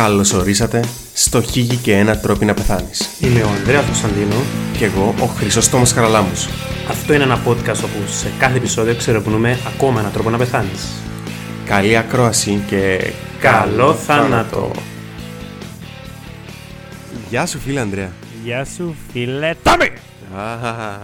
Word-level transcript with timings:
Καλώς 0.00 0.32
ορίσατε 0.32 0.84
στο 1.14 1.42
Χίγη 1.42 1.76
και 1.76 1.96
ένα 1.96 2.18
τρόπο 2.18 2.44
να 2.44 2.54
πεθάνεις. 2.54 3.08
Είμαι 3.20 3.42
ο 3.42 3.48
Ανδρέας 3.48 3.84
Κωνσταντίνο. 3.84 4.34
Και 4.78 4.84
εγώ 4.84 5.14
ο 5.20 5.24
Χρυσόστομος 5.26 5.92
Χαραλάμους. 5.92 6.48
Αυτό 6.88 7.14
είναι 7.14 7.22
ένα 7.22 7.42
podcast 7.46 7.82
όπου 7.84 8.06
σε 8.06 8.32
κάθε 8.38 8.56
επεισόδιο 8.56 8.94
ξερευνούμε 8.94 9.58
ακόμα 9.74 10.00
έναν 10.00 10.12
τρόπο 10.12 10.30
να 10.30 10.38
πεθάνεις. 10.38 10.86
Καλή 11.64 11.96
ακρόαση 11.96 12.62
και 12.66 13.12
Καλό 13.40 13.94
θάνατο! 13.94 14.70
Γεια 17.28 17.46
σου 17.46 17.58
φίλε 17.58 17.80
Ανδρέα. 17.80 18.10
Γεια 18.44 18.64
σου 18.64 18.94
φίλε 19.12 19.54
Τόμι! 19.62 19.90
Α, 20.40 20.98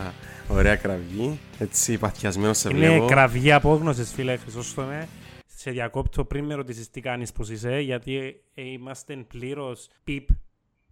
ωραία 0.49 0.77
κραυγή. 0.77 1.39
Έτσι 1.59 1.99
παθιασμένος 1.99 2.59
σε 2.59 2.69
Είναι 2.71 2.89
βλέπω. 2.89 3.07
κραυγή 3.07 3.53
απόγνωσης 3.53 4.13
φίλε 4.15 4.37
Χρυσόστομε. 4.37 5.09
Σε 5.67 5.73
διακόπτω 5.73 6.25
πριν 6.25 6.45
με 6.45 6.55
ρωτήσεις 6.55 6.91
τι 6.91 7.01
κάνεις 7.01 7.33
πως 7.33 7.51
είσαι 7.51 7.79
γιατί 7.81 8.43
ε, 8.55 8.63
είμαστε 8.63 9.17
πλήρως 9.17 9.89
πιπ 10.05 10.29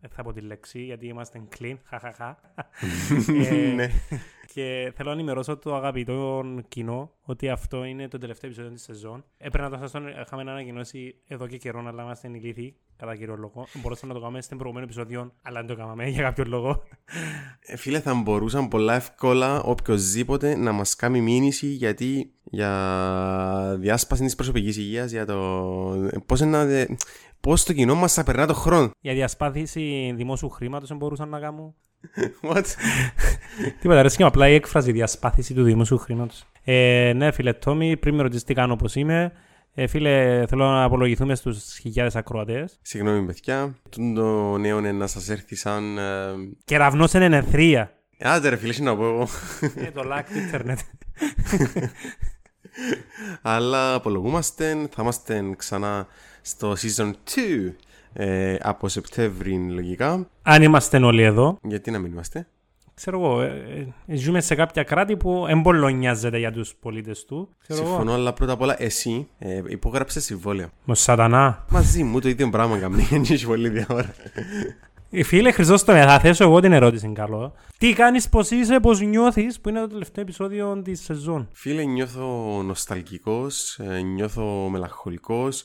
δεν 0.00 0.10
θα 0.10 0.23
πω 0.23 0.33
τη 0.33 0.41
λέξη 0.41 0.83
γιατί 0.83 1.06
είμαστε 1.06 1.42
clean, 1.59 1.77
χαχαχα. 1.84 2.41
Ε, 3.50 3.73
Ναι. 3.74 3.91
Και 4.54 4.92
θέλω 4.96 5.08
να 5.08 5.14
ενημερώσω 5.14 5.56
το 5.56 5.74
αγαπητό 5.74 6.44
κοινό 6.68 7.10
ότι 7.22 7.48
αυτό 7.48 7.84
είναι 7.84 8.08
το 8.08 8.18
τελευταίο 8.18 8.50
επεισόδιο 8.50 8.72
της 8.72 8.82
σεζόν. 8.82 9.24
Έπρεπε 9.36 9.68
να 9.68 9.70
το 9.70 9.77
σας 9.77 9.90
το 9.90 9.98
είχαμε 10.27 10.50
ανακοινώσει 10.50 11.14
εδώ 11.27 11.46
και 11.46 11.56
καιρό, 11.56 11.84
αλλά 11.86 12.02
είμαστε 12.02 12.28
ηλίθιοι 12.28 12.77
κατά 12.96 13.16
κύριο 13.16 13.36
λόγο. 13.36 13.66
Μπορούσαμε 13.74 14.12
να 14.12 14.18
το 14.18 14.24
κάνουμε 14.24 14.42
στην 14.42 14.58
προηγούμενη 14.58 14.86
επεισόδιο, 14.90 15.32
αλλά 15.42 15.58
δεν 15.58 15.68
το 15.68 15.82
κάναμε 15.82 16.08
για 16.08 16.22
κάποιο 16.22 16.44
λόγο. 16.46 16.82
Ε, 17.60 17.77
Φίλε, 17.77 18.00
θα 18.00 18.14
μπορούσαν 18.14 18.68
πολλά 18.68 18.94
εύκολα 18.94 19.62
οποιοδήποτε 19.62 20.56
να 20.56 20.72
μας 20.72 20.96
κάνει 20.96 21.20
μήνυση 21.20 21.66
γιατί 21.66 22.32
για 22.44 23.77
διάσπαση 23.78 24.24
της 24.24 24.34
προσωπικής 24.34 24.77
υγείας, 24.77 25.10
για 25.10 25.27
το 25.27 25.38
πώς, 26.27 26.41
να, 26.41 26.66
πώς 27.41 27.64
το 27.64 27.72
κοινό 27.72 27.94
μας 27.94 28.12
θα 28.12 28.22
περνά 28.22 28.46
το 28.46 28.55
χρόνο. 28.55 28.91
Για 29.00 29.14
διασπάθηση 29.14 30.12
δημόσιου 30.16 30.48
χρήματος 30.48 30.89
δεν 30.89 30.96
μπορούσαν 30.96 31.28
να 31.28 31.41
κάνουν. 31.41 31.74
What? 32.50 32.64
Τίποτα, 33.80 33.98
αρέσει 33.98 34.16
και 34.16 34.22
απλά 34.22 34.48
η 34.48 34.55
έκφραση 34.55 34.92
διασπάθηση 34.92 35.55
του 35.55 35.62
δημόσιου 35.62 35.98
χρήματος. 35.98 36.44
Ε, 36.64 37.12
ναι, 37.16 37.33
φίλε 37.33 37.52
Τόμι, 37.52 37.96
πριν 37.96 38.14
με 38.14 38.22
ρωτήσεις 38.22 38.44
τι 38.44 38.55
κάνω, 38.55 38.77
πώς 38.77 38.94
είμαι. 38.94 39.33
Ε, 39.74 39.86
φίλε, 39.86 40.44
θέλω 40.46 40.64
να 40.64 40.83
απολογηθούμε 40.83 41.34
στους 41.34 41.78
χιλιάδες 41.78 42.16
ακροατές. 42.16 42.78
Συγγνώμη 42.83 43.27
παιδιά, 43.27 43.74
το 44.14 44.56
νέο 44.58 44.78
είναι 44.78 44.92
να 44.92 45.06
σας 45.06 45.28
έρθει 45.28 45.55
σαν... 45.55 45.98
ε, 45.98 46.02
Κεραυνό 46.64 47.08
είναι 47.14 47.24
ενεθρία. 47.24 47.92
Άντε 48.20 48.48
ρε 48.48 48.56
φίλε, 48.56 48.72
τι 48.72 48.83
να 48.83 48.96
πω 48.96 49.05
εγώ. 49.05 49.28
ε, 49.74 49.91
το 49.91 50.02
like 50.05 50.24
του 50.33 50.39
Ιντερνετ. 50.39 50.78
Αλλά 53.42 53.94
απολογούμαστε, 53.94 54.89
θα 54.94 55.02
είμαστε 55.02 55.42
ξανά 55.56 56.06
στο 56.42 56.72
season 56.72 57.11
2 57.11 57.11
ε, 58.17 58.57
από 58.61 58.89
Σεπτέμβρη 58.89 59.70
λογικά. 59.70 60.29
Αν 60.43 60.62
είμαστε 60.62 60.98
όλοι 60.98 61.23
εδώ, 61.23 61.59
Γιατί 61.62 61.91
να 61.91 61.98
μην 61.98 62.12
είμαστε; 62.12 62.47
ξέρω 62.95 63.20
εγώ, 63.20 63.41
ε, 63.41 63.93
ε, 64.07 64.17
ζούμε 64.17 64.41
σε 64.41 64.55
κάποια 64.55 64.83
κράτη 64.83 65.17
που 65.17 65.47
εμπολονιάζεται 65.48 66.39
για 66.39 66.53
τους 66.53 66.75
πολίτες 66.81 67.25
του. 67.25 67.48
Ξέρω 67.62 67.81
εγώ. 67.81 67.89
Συμφωνώ, 67.89 68.12
αλλά 68.12 68.33
πρώτα 68.33 68.53
απ' 68.53 68.61
όλα 68.61 68.83
εσύ 68.83 69.29
ε, 69.39 69.62
υπόγραψε 69.67 70.20
συμβόλαιο. 70.20 70.69
Ο 70.87 70.95
σατανά. 70.95 71.65
Μαζί 71.70 72.03
μου 72.03 72.20
το 72.20 72.29
ίδιο 72.29 72.51
πράγμα 72.51 72.79
καμνή, 72.79 73.03
δεν 73.11 73.20
έχει 73.23 73.47
πολύ 73.47 73.69
διάφορα. 73.69 74.15
Ε, 75.11 75.23
Φίλε 75.23 75.53
Χρυσόστομε, 75.53 76.03
θα 76.03 76.19
θέσω 76.19 76.45
εγώ 76.45 76.61
την 76.61 76.73
ερώτηση 76.73 77.12
καλό. 77.15 77.55
Τι 77.79 77.92
κάνεις, 77.92 78.29
πώς 78.29 78.51
είσαι, 78.51 78.81
πώς 78.81 79.01
νιώθεις, 79.01 79.61
που 79.61 79.69
είναι 79.69 79.81
το 79.81 79.87
τελευταίο 79.87 80.23
επεισόδιο 80.23 80.83
της 80.85 81.03
σεζόν; 81.03 81.48
Φίλε, 81.53 81.85
νιώθω 81.85 82.62
νοσταλγικός, 82.62 83.79
ε, 83.79 84.01
νιώθω 84.01 84.69
μελαγχολικός. 84.70 85.65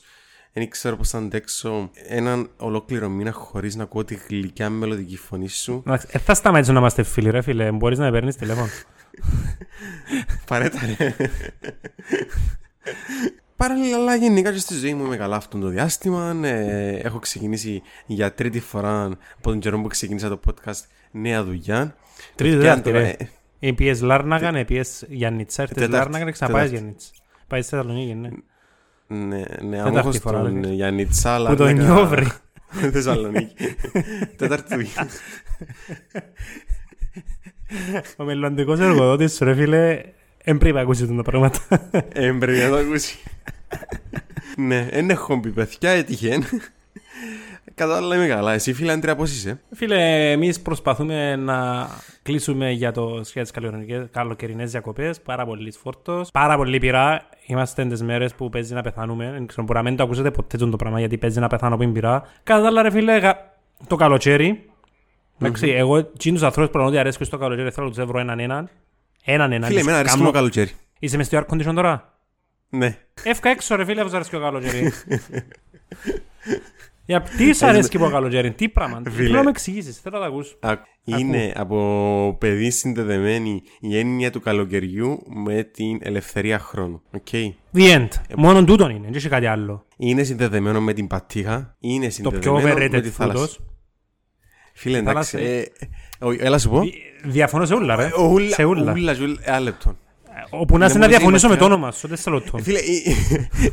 Δεν 0.52 0.68
ξέρω 0.70 0.96
πώς 0.96 1.08
θα 1.08 1.18
αντέξω 1.18 1.90
έναν 2.08 2.50
ολόκληρο 2.56 3.08
μήνα 3.08 3.32
χωρίς 3.32 3.74
να 3.76 3.82
ακούω 3.82 4.04
τη 4.04 4.18
γλυκιά 4.28 4.70
μελωδική 4.70 5.16
φωνή 5.16 5.48
σου. 5.48 5.82
Εντάξει, 5.86 6.06
ε, 6.10 6.18
θα 6.18 6.34
σταματήσω 6.34 6.72
να 6.72 6.78
είμαστε 6.78 7.02
φίλοι, 7.02 7.30
ρε 7.30 7.42
φίλε. 7.42 7.70
Μπορείς 7.70 7.98
να 7.98 8.04
με 8.04 8.10
παίρνεις 8.10 8.36
τηλέφωνο; 8.36 8.68
Παρέτα 10.46 10.78
ρε. 10.98 11.14
Παράλληλα, 13.56 13.96
αλλά 13.96 14.14
γενικά 14.14 14.52
και 14.52 14.58
στη 14.58 14.74
ζωή 14.74 14.94
μου 14.94 15.04
είμαι 15.04 15.16
καλά 15.16 15.36
αυτό 15.36 15.58
το 15.58 15.68
διάστημα. 15.68 16.40
Ε, 16.44 16.96
έχω 16.96 17.18
ξεκινήσει 17.18 17.82
για 18.06 18.32
τρίτη 18.34 18.60
φορά 18.60 19.04
από 19.04 19.50
τον 19.50 19.58
καιρό 19.58 19.80
που 19.80 19.88
ξεκίνησα 19.88 20.28
το 20.28 20.40
podcast 20.46 20.80
νέα 21.10 21.44
δουλειά. 21.44 21.94
Τρίτη 22.34 22.54
Και 22.56 22.60
τέταρτη, 22.60 22.82
τώρα, 22.82 22.98
ρε. 22.98 23.08
ε, 23.08 23.28
Ε, 23.68 23.72
πιες 23.72 24.00
Λάρναγαν, 24.00 24.54
ε, 24.54 24.64
πιες 24.64 25.04
Γιάννητσα, 25.08 25.62
έρθες 25.62 25.76
Τέταρτη, 25.76 25.96
Λάρναγαν 25.98 26.26
και 26.26 26.32
ξαναπάεις 26.32 26.64
τέταρτη. 26.70 26.84
Γιάννητσα. 26.84 27.10
Πάεις 27.46 27.66
στη 27.66 27.74
Θεσσαλονίκη, 27.76 28.14
ναι. 28.14 28.28
Ναι, 29.12 29.36
ναι, 29.38 29.76
Τέταρτη 29.76 29.88
άμα 29.88 29.98
έχω 29.98 30.12
φορά, 30.12 30.38
στον 30.38 30.60
ρε. 30.62 30.68
Γιάννη 30.68 31.06
Τσάλα. 31.06 31.50
Που 31.50 31.56
το 31.56 31.68
νιώβρι. 31.68 32.26
Θεσσαλονίκη. 32.92 33.54
Τέταρτη 34.36 34.74
δουλειά. 34.74 35.08
Ο 38.16 38.24
μελλοντικός 38.24 38.78
εργοδότης 38.78 39.34
σου, 39.34 39.44
ρε 39.44 39.54
φίλε, 39.54 40.02
δεν 40.44 40.58
πρέπει 40.58 40.74
να 40.74 40.80
ακούσει 40.80 41.16
τα 41.16 41.22
πράγματα. 41.22 41.58
Ε, 42.12 42.30
πρέπει 42.38 42.58
να 42.58 42.68
το 42.68 42.76
ακούσει. 42.76 43.18
Ναι, 44.56 44.88
δεν 44.92 45.10
έχω 45.10 45.40
πει 45.40 45.50
παιδιά, 45.50 45.90
έτυχε. 45.90 46.38
Κατά 47.74 47.96
άλλα 47.96 48.16
είμαι 48.16 48.26
καλά. 48.26 48.52
Εσύ 48.52 48.72
φίλε 48.72 48.92
Αντρέα 48.92 49.16
πώς 49.16 49.30
είσαι; 49.30 49.60
Φίλε, 49.74 50.30
εμείς 50.30 50.60
προσπαθούμε 50.60 51.36
να 51.36 51.88
κλείσουμε 52.30 52.70
για 52.70 52.92
το 52.92 53.20
για 53.32 53.42
τις 53.42 53.50
καλοκαιρινές- 53.50 54.08
καλοκαιρινές 54.10 54.70
διακοπές. 54.70 55.20
Πάρα 55.20 55.44
πολύ 55.46 55.72
φόρτος, 55.72 56.30
πάρα 56.30 56.56
πολύ 56.56 56.78
πειρά. 56.78 57.28
Είμαστε 57.46 57.86
τις 57.86 58.02
μέρες 58.02 58.34
που 58.34 58.48
παίζει 58.48 58.74
να 58.74 58.82
πεθάνουμε. 58.82 59.30
Δεν 59.30 59.46
ξέρω, 59.46 59.62
μπορεί 59.66 59.78
να 59.78 59.84
μην 59.84 59.96
το 59.96 60.02
ακούσετε 60.02 60.30
ποτέ 60.30 60.56
το 60.56 60.76
πράγμα 60.76 60.98
γιατί 60.98 61.18
παίζει 61.18 61.40
να 61.40 61.46
πεθάνω 61.48 61.76
πριν 61.76 61.92
πειρά. 61.92 62.22
Κατά 62.42 62.60
τα 62.60 62.66
άλλα, 62.66 62.82
ρε 62.82 62.90
φίλε, 62.90 63.18
γα- 63.18 63.58
το 63.86 63.96
καλοκαίρι. 63.96 64.64
Εντάξει, 65.40 65.68
εγώ 65.68 65.96
εκείνους 65.96 66.42
ανθρώπους 66.42 66.72
που 66.72 66.80
ότι 66.86 66.98
αρέσκουν 66.98 67.26
στο 67.26 67.38
καλοκαίρι 67.38 67.70
θέλω 67.70 67.86
να 67.88 67.92
τους 67.92 68.04
βρω 68.04 68.18
έναν 68.18 68.38
έναν. 68.38 68.68
Έναν 69.24 69.52
έναν. 69.52 69.62
Φίλε, 69.68 69.74
Τις 69.78 69.80
εμένα 69.88 69.98
αρέσει 69.98 70.14
κάνω- 70.14 70.26
το 70.26 70.32
καλοκαίρι. 70.36 70.70
Είσαι 70.98 71.16
μες 71.16 71.26
στο 71.26 71.38
air 71.38 71.54
condition 71.54 71.74
τώρα; 71.74 72.18
Ναι. 72.68 72.98
Εύκα 73.22 73.50
έξω 73.50 73.76
ρε 73.76 73.84
φίλε, 73.84 74.00
αφού 74.00 74.10
σ' 74.10 74.14
αρέσει 74.14 74.30
και 74.30 74.36
ο 74.36 74.40
καλοκαίρι. 74.40 74.92
Για 77.10 77.20
τι 77.36 77.52
σ' 77.52 77.62
αρέσει 77.62 77.88
και 77.88 77.96
ο 78.02 78.10
καλοκαίρι, 78.10 78.52
τι 78.52 78.68
πράγμα. 78.68 79.02
Φίλε. 79.04 79.16
Θέλω 79.26 79.36
να 79.36 79.42
με 79.42 79.50
εξηγήσεις, 79.50 79.98
θέλω 80.00 80.16
να 80.18 80.22
τα 80.22 80.28
ακούσω. 80.28 80.56
Α, 80.60 80.72
Είναι 81.04 81.52
από 81.56 82.36
παιδί 82.40 82.70
συνδεδεμένη 82.70 83.62
η 83.80 83.98
έννοια 83.98 84.30
του 84.30 84.40
καλοκαιριού 84.40 85.18
με 85.44 85.62
την 85.62 85.98
ελευθερία 86.02 86.58
χρόνου. 86.58 87.02
Οκ. 87.14 87.26
The 87.74 87.96
end. 87.96 88.08
Μόνο 88.36 88.64
τούτον 88.64 88.90
είναι, 88.90 89.04
δεν 89.04 89.14
έχει 89.14 89.28
κάτι 89.28 89.46
άλλο. 89.46 89.84
Είναι 89.96 90.22
συνδεδεμένο 90.22 90.80
με 90.80 90.92
την 90.92 91.06
πατήχα. 91.06 91.76
Είναι 91.80 92.04
Το 92.06 92.10
συνδεδεμένο 92.12 92.58
πιο 92.58 92.68
με 92.68 92.72
overrated 92.98 93.02
τη 93.02 93.08
θάλασσα. 93.08 93.38
φούτος. 93.40 93.60
Φίλε, 94.74 94.98
εντάξει. 94.98 95.36
Θάλασσα. 95.36 95.52
ε, 95.52 95.58
ε, 95.58 95.66
όχι, 96.18 96.38
Έλα 96.42 96.58
σου 96.58 96.68
πω. 96.70 96.80
Δι- 96.80 96.94
Διαφωνώ 97.24 97.64
σε 97.66 97.74
όλα, 97.74 97.96
ρε. 97.96 98.04
Ε, 98.04 98.22
ούλα- 98.22 98.54
Σε 98.54 98.64
όλα. 98.64 98.92
ούλα, 98.92 99.16
ούλα, 99.20 99.38
Ένα 99.42 99.60
λεπτό. 99.60 99.96
Όπου 100.50 100.78
να 100.78 100.84
είσαι 100.84 100.96
Είναι 100.96 101.06
να 101.06 101.10
μόνο 101.12 101.18
διαφωνήσω 101.18 101.48
με 101.48 101.56
το 101.56 101.64
σημαντικά. 101.64 101.64
όνομα 101.64 101.92
σου, 101.92 102.08
δεν 102.08 102.16
σε 102.16 102.30
λεπτό. 102.30 102.56
Ε, 102.58 102.62
Φίλε, 102.62 102.78
ε, 102.78 102.82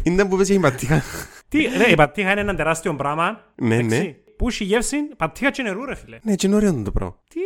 είναι 0.03 0.25
που 0.25 0.37
πες 0.37 0.45
για 0.49 0.55
την 0.55 0.63
πατήχα. 0.63 1.03
Τι, 1.49 1.61
ρε, 1.77 1.91
η 1.91 1.95
πατήχα 1.95 2.31
είναι 2.31 2.41
ένα 2.41 2.55
τεράστιο 2.55 2.95
πράγμα. 2.95 3.41
Ναι, 3.55 3.75
εντάξει, 3.75 3.99
ναι. 3.99 4.15
Που 4.37 4.47
έχει 4.47 4.63
γεύση, 4.63 4.97
πατήχα 5.17 5.51
και 5.51 5.63
νερού, 5.63 5.85
ρε 5.85 5.95
φίλε. 5.95 6.17
Ναι, 6.21 6.31
έτσι 6.31 6.47
είναι 6.47 6.55
ωραίο 6.55 6.81
το 6.83 6.91
πράγμα. 6.91 7.15
Τι 7.29 7.39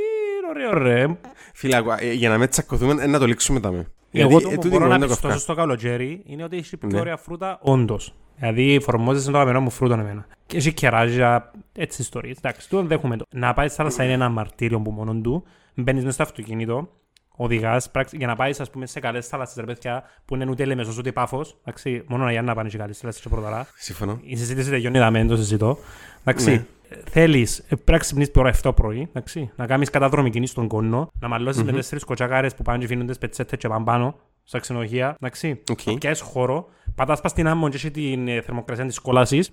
ωραίο, 0.49 0.83
ρε. 0.83 1.17
Φίλε, 1.53 1.75
άκουα, 1.75 2.03
ε, 2.03 2.11
για 2.13 2.29
να 2.29 2.37
με 2.37 2.47
τσακωθούμε, 2.47 3.03
ε, 3.03 3.07
να 3.07 3.19
το 3.19 3.25
λήξουμε 3.27 3.59
τα 3.59 3.71
με. 3.71 3.87
Εγώ 4.11 4.41
το 4.41 4.49
ε, 4.49 4.55
που 4.55 4.61
τούτη 4.61 4.67
μπορώ 4.67 4.85
είναι 4.85 4.93
να 4.93 4.99
το 4.99 5.07
πιστώσω 5.07 5.27
καυκά. 5.27 5.39
στο 5.39 5.53
καλοκαίρι 5.53 6.21
είναι 6.25 6.43
ότι 6.43 6.57
έχει 6.57 6.77
πιο 6.77 6.89
Ναι. 6.91 6.99
ωραία 6.99 7.17
φρούτα, 7.17 7.59
όντως. 7.61 8.13
Δηλαδή, 8.35 8.79
φορμόζεσαι 8.81 9.31
το 9.31 9.37
αγαπημένο 9.37 9.63
μου 9.63 9.69
φρούτο 9.69 9.93
εμένα. 9.93 10.25
Και 10.45 10.57
έχει 10.57 10.73
κεράζια, 10.73 11.51
έτσι 11.75 12.01
ιστορίες. 12.01 12.37
Εντάξει, 12.37 12.69
το 12.69 12.83
δέχομαι 12.83 13.17
το. 13.17 13.25
Να 13.29 13.53
πάει 13.53 13.67
στη 13.67 13.77
θάλασσα 13.77 14.03
είναι 14.03 14.13
ένα 14.13 14.29
μαρτύριο 14.29 14.79
που 14.79 14.91
μόνο 14.91 15.13
του. 15.13 15.43
Μπαίνεις 15.73 16.01
μέσα 16.01 16.13
στο 16.13 16.23
αυτοκίνητο, 16.23 16.89
οδηγάς, 17.35 17.91
για 18.11 18.27
να 18.27 18.35
πάεις, 18.35 18.59
ας 18.59 18.69
πούμε, 18.69 18.85
σε 18.85 18.99
καλές 18.99 19.27
θάλασσε, 19.27 19.59
ρε 19.59 19.65
παιδιά, 19.65 20.03
που 20.25 20.35
είναι 20.35 20.49
ούτε 20.49 20.65
λεμεσός 20.65 20.97
ούτε 20.97 21.11
πάφος. 21.11 21.57
Εντάξει, 21.63 22.03
μόνο 22.07 22.25
να 22.25 22.41
να 22.41 22.55
πάνε 22.55 22.69
σε 22.69 22.77
καλέ 22.77 22.93
θάλασσε 22.93 23.21
και 23.21 23.29
πρωταρά. 23.29 23.67
Συμφωνώ. 23.75 24.19
Η 24.23 24.35
συζήτηση 24.35 24.69
τελειώνει 24.69 24.97
εδώ, 24.97 25.11
δεν 25.11 25.27
το 25.27 25.35
συζητώ. 25.35 25.77
Εντάξει. 26.21 26.49
Ναι. 26.51 26.65
Θέλεις, 27.09 27.63
πρέπει 27.67 27.91
να 27.91 27.97
ξυπνήσει 27.97 28.31
ώρα 28.35 28.53
7 28.63 28.71
πρωί, 28.75 29.07
εντάξει, 29.09 29.51
να 29.55 29.65
κάνεις 29.65 29.89
καταδρομή 29.89 30.29
κινήση 30.29 30.51
στον 30.51 30.67
κόνο, 30.67 31.11
να 31.19 31.27
μαλώσεις 31.27 31.63
με 31.63 31.71
τέσσερις 31.71 32.03
κοτσάκαρες 32.03 32.55
που 32.55 32.63
πάνε 32.63 32.77
και 32.77 32.87
φύνονται 32.87 33.13
πετσέτε 33.13 33.57
και 33.57 33.67
πάνε 33.67 33.83
πάνω 33.83 34.15
στα 34.43 34.59
ξενοδοχεία, 34.59 35.15
εντάξει. 35.19 35.61
Οκ. 35.71 35.79
Να 35.85 35.93
πιάσεις 35.93 36.23
χώρο, 36.23 36.67
πατάς 36.95 37.21
πας 37.21 37.31
στην 37.31 37.47
άμμο 37.47 37.69
και 37.69 37.75
έχει 37.75 37.91
την 37.91 38.27
ε, 38.27 38.41
θερμοκρασία 38.41 38.85
της 38.85 38.99
κόλασης. 38.99 39.51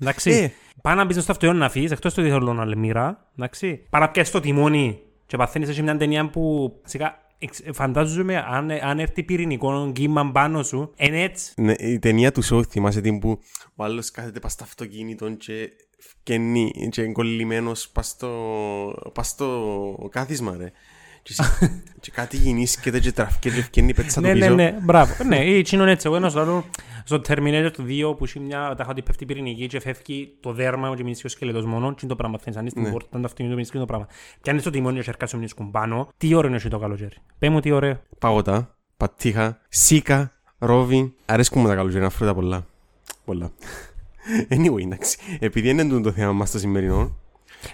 Εντάξει. 0.00 0.30
Ε. 0.30 0.50
Πάει 0.82 0.94
να 0.94 1.04
μπεις 1.04 1.22
στο 1.22 1.32
αυτοκίνητο 1.32 1.58
να 1.64 1.68
φύγεις, 1.68 1.90
εκτός 1.90 2.14
του 2.14 2.22
διθέτω 2.22 2.52
να 2.52 2.76
μοίρα, 2.76 3.30
εντάξει. 3.36 3.86
Πάει 3.90 4.02
να 4.02 4.10
πιάσεις 4.10 4.32
το 4.32 4.40
τιμόνι 4.40 5.00
και 5.30 5.36
παθαίνεις 5.36 5.74
σε 5.74 5.82
μια 5.82 5.96
ταινία 5.96 6.30
που 6.30 6.72
σιγά 6.84 7.18
εξ- 7.38 7.62
φαντάζομαι 7.72 8.36
αν, 8.48 8.70
αν 8.70 8.98
έρθει 8.98 9.22
πυρηνικό 9.22 9.90
κύμα 9.94 10.30
πάνω 10.30 10.62
σου, 10.62 10.92
είναι 10.96 11.22
έτσι. 11.22 11.52
Ναι, 11.56 11.72
η 11.78 11.98
ταινία 11.98 12.32
του 12.32 12.42
Σόου 12.42 12.64
θυμάσαι 12.64 13.00
την 13.00 13.18
που 13.18 13.38
ο 13.74 13.84
άλλος 13.84 14.10
κάθεται 14.10 14.40
πας 14.40 14.52
στο 14.52 14.64
αυτοκίνητο 14.64 15.30
και 15.30 15.70
φκένει 15.98 16.70
και 16.90 17.02
είναι 17.02 17.12
κολλημένος 17.12 17.88
πας 17.88 18.06
στο, 18.06 18.30
πας 19.14 19.28
στο 19.28 20.08
κάθισμα 20.10 20.56
ρε. 20.56 20.72
Και, 21.22 21.34
εσύ- 21.38 21.72
και 22.00 22.10
κάτι 22.10 22.36
γινήσκεται 22.36 22.98
και 23.00 23.12
τραφκέται 23.12 23.54
και 23.54 23.60
ευκαινεί 23.60 23.94
πέτσα 23.94 24.20
το 24.20 24.26
Ναι, 24.26 24.32
ναι, 24.32 24.38
πίσω. 24.40 24.54
ναι, 24.54 24.74
μπράβο. 24.82 25.24
Ναι, 25.24 25.44
ή 25.44 25.58
εκείνον 25.58 25.88
έτσι. 25.88 26.06
Εγώ 26.06 26.16
ένας 26.16 26.34
λαλό 26.34 26.64
στο 27.04 27.20
Terminator 27.28 27.70
του 27.72 27.84
2 27.88 28.16
που 28.18 28.24
έχει 28.24 28.40
μια 28.40 28.74
τάχα 28.76 28.90
ότι 28.90 29.02
πέφτει 29.02 29.22
η 29.22 29.26
πυρηνική 29.26 29.66
και 29.66 29.80
φεύγει 29.80 30.32
το 30.40 30.52
δέρμα 30.52 30.94
και 30.96 31.02
μείνει 31.02 31.16
ο 31.24 31.28
σκελετός 31.28 31.64
μόνο 31.64 31.88
και 31.90 31.98
είναι 32.00 32.10
το 32.10 32.16
πράγμα. 32.16 32.38
Φαίνεις 32.38 32.58
αν 32.58 32.68
στην 32.68 32.82
Ναι. 32.82 32.90
πόρτα, 32.90 33.08
το 33.10 33.18
αυτοκίνητο 33.24 33.54
μείνεις 33.54 33.70
και 33.70 33.76
είναι 33.76 33.86
το 33.86 33.92
πράγμα. 33.92 34.08
Και 34.40 34.50
αν 34.50 34.56
είσαι 34.56 34.64
στο 34.68 34.76
τιμόνιο 34.76 35.02
και 35.02 35.10
έρχεσαι 35.10 35.36
μείνεις 35.36 35.54
κουμπάνω, 35.54 36.08
τι 36.16 36.34
ωραίο 36.34 36.48
είναι 36.48 36.56
εσύ 36.56 36.68
το 36.68 36.78
καλοκαίρι; 36.78 37.16
Πέ 37.38 37.48
μου 37.48 37.60
τι 37.60 37.70
ωραίο. 37.70 38.00
Παγωτά, 38.18 38.74
πατήχα, 38.96 39.60
σίκα, 39.68 40.32
ρόβι. 40.58 41.14
Αρέσκουν 41.26 41.62
μου 41.62 41.68
τα 41.68 41.74
καλοκαιρινά 41.74 42.10
φρούτα 42.10 42.34
πολλά. 42.34 42.66
Πολλά. 43.24 43.50
Anyway, 44.54 44.82
εντάξει. 44.82 45.18
Επειδή 45.38 45.68
είναι 45.68 45.82
τούτο 45.82 46.00
το 46.00 46.12
θέμα 46.12 46.32
μας 46.32 46.50
το 46.50 46.58
σημερινό, 46.58 47.16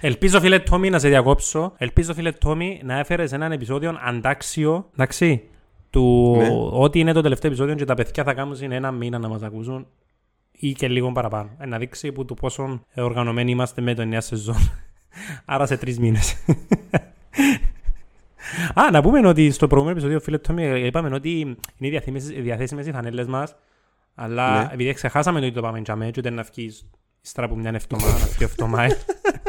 Ελπίζω 0.01 0.41
φίλε 0.41 0.59
Τόμι 0.59 0.91
να 0.91 0.99
σε 0.99 1.09
διακόψω. 1.09 1.73
Ελπίζω 1.77 2.15
φίλε 2.15 2.33
Τόμι 2.33 2.81
να 2.85 2.99
έφερες 2.99 3.33
έναν 3.33 3.53
επεισόδιο 3.53 3.99
αντάξιο, 4.05 4.91
εντάξει, 4.93 5.43
του 5.91 6.35
Ναι. 6.39 6.49
ότι 6.73 6.99
είναι 6.99 7.13
το 7.13 7.21
τελευταίο 7.21 7.51
επεισόδιο 7.51 7.75
και 7.75 7.85
τα 7.85 7.95
παιδιά 7.95 8.25
θα 8.25 8.35
κάνουν 8.35 8.57
είναι 8.63 8.75
ένα 8.75 8.91
μήνα 8.91 9.19
να 9.19 9.29
μας 9.29 9.43
ακούσουν 9.43 9.87
ή 10.53 10.73
και 10.73 10.89
λίγο 10.89 11.13
παραπάνω. 11.13 11.51
Ε, 11.59 11.67
να 11.67 11.79
δείξει 11.79 12.13
που 12.13 12.25
του 12.25 12.35
πόσο 12.35 12.81
οργανωμένοι 12.95 13.51
είμαστε 13.51 13.81
με 13.81 13.95
το 13.95 14.05
νέα 14.05 14.21
σεζόν. 14.21 14.71
Άρα 15.45 15.67
σε 15.67 15.77
τρεις 15.77 15.99
μήνες. 15.99 16.35
Α, 18.75 18.91
να 18.91 19.03
πούμε 19.03 19.29
ότι 19.29 19.51
στο 19.51 19.67
προηγούμενο 19.67 19.99
επεισόδιο, 19.99 20.21
φίλε 20.25 20.39
Τόμι, 20.39 20.81
είπαμε 20.87 21.15
ότι 21.15 21.41
είναι 21.41 21.57
διαθέσιμες, 21.91 22.27
διαθέσιμες 22.27 22.87
οι 22.87 22.93
φανέλες 22.93 23.27
μας, 23.27 23.55
αλλά 24.15 24.59
Ναι. 24.59 24.69
επειδή 24.73 24.93
ξεχάσαμε 24.93 25.41
το 25.41 25.47
ότι 25.47 25.55
το 25.55 25.61
πάμε 25.61 25.81
τζαμέ 25.83 26.11
και 26.11 26.15
ούτε 26.19 26.31
να 26.31 26.43
βγεις 26.43 26.87
ύστερα 27.25 27.47
από 27.47 27.57
μια 27.57 27.71
εβδομάδα, 27.75 28.19
να 28.19 28.27
βγει 28.27 28.45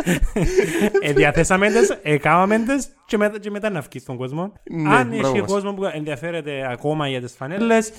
εβδομάδα, 0.03 0.91
ε, 1.01 1.13
διαθέσαμε 1.13 1.67
τις, 1.67 1.97
έκαναμε 2.01 2.59
τις 2.59 2.88
και 3.05 3.17
μετά, 3.17 3.39
και 3.39 3.49
μετά 3.49 3.69
να 3.69 3.81
βγεις 3.81 4.01
στον 4.01 4.17
κόσμο. 4.17 4.53
Ναι, 4.71 4.95
Αν 4.95 5.07
μπράβο 5.07 5.27
έχει 5.27 5.41
μας. 5.41 5.51
κόσμο 5.51 5.73
που 5.73 5.85
ενδιαφέρεται 5.85 6.67
ακόμα 6.71 7.07
για 7.07 7.21
τις 7.21 7.33
φανέλες, 7.33 7.91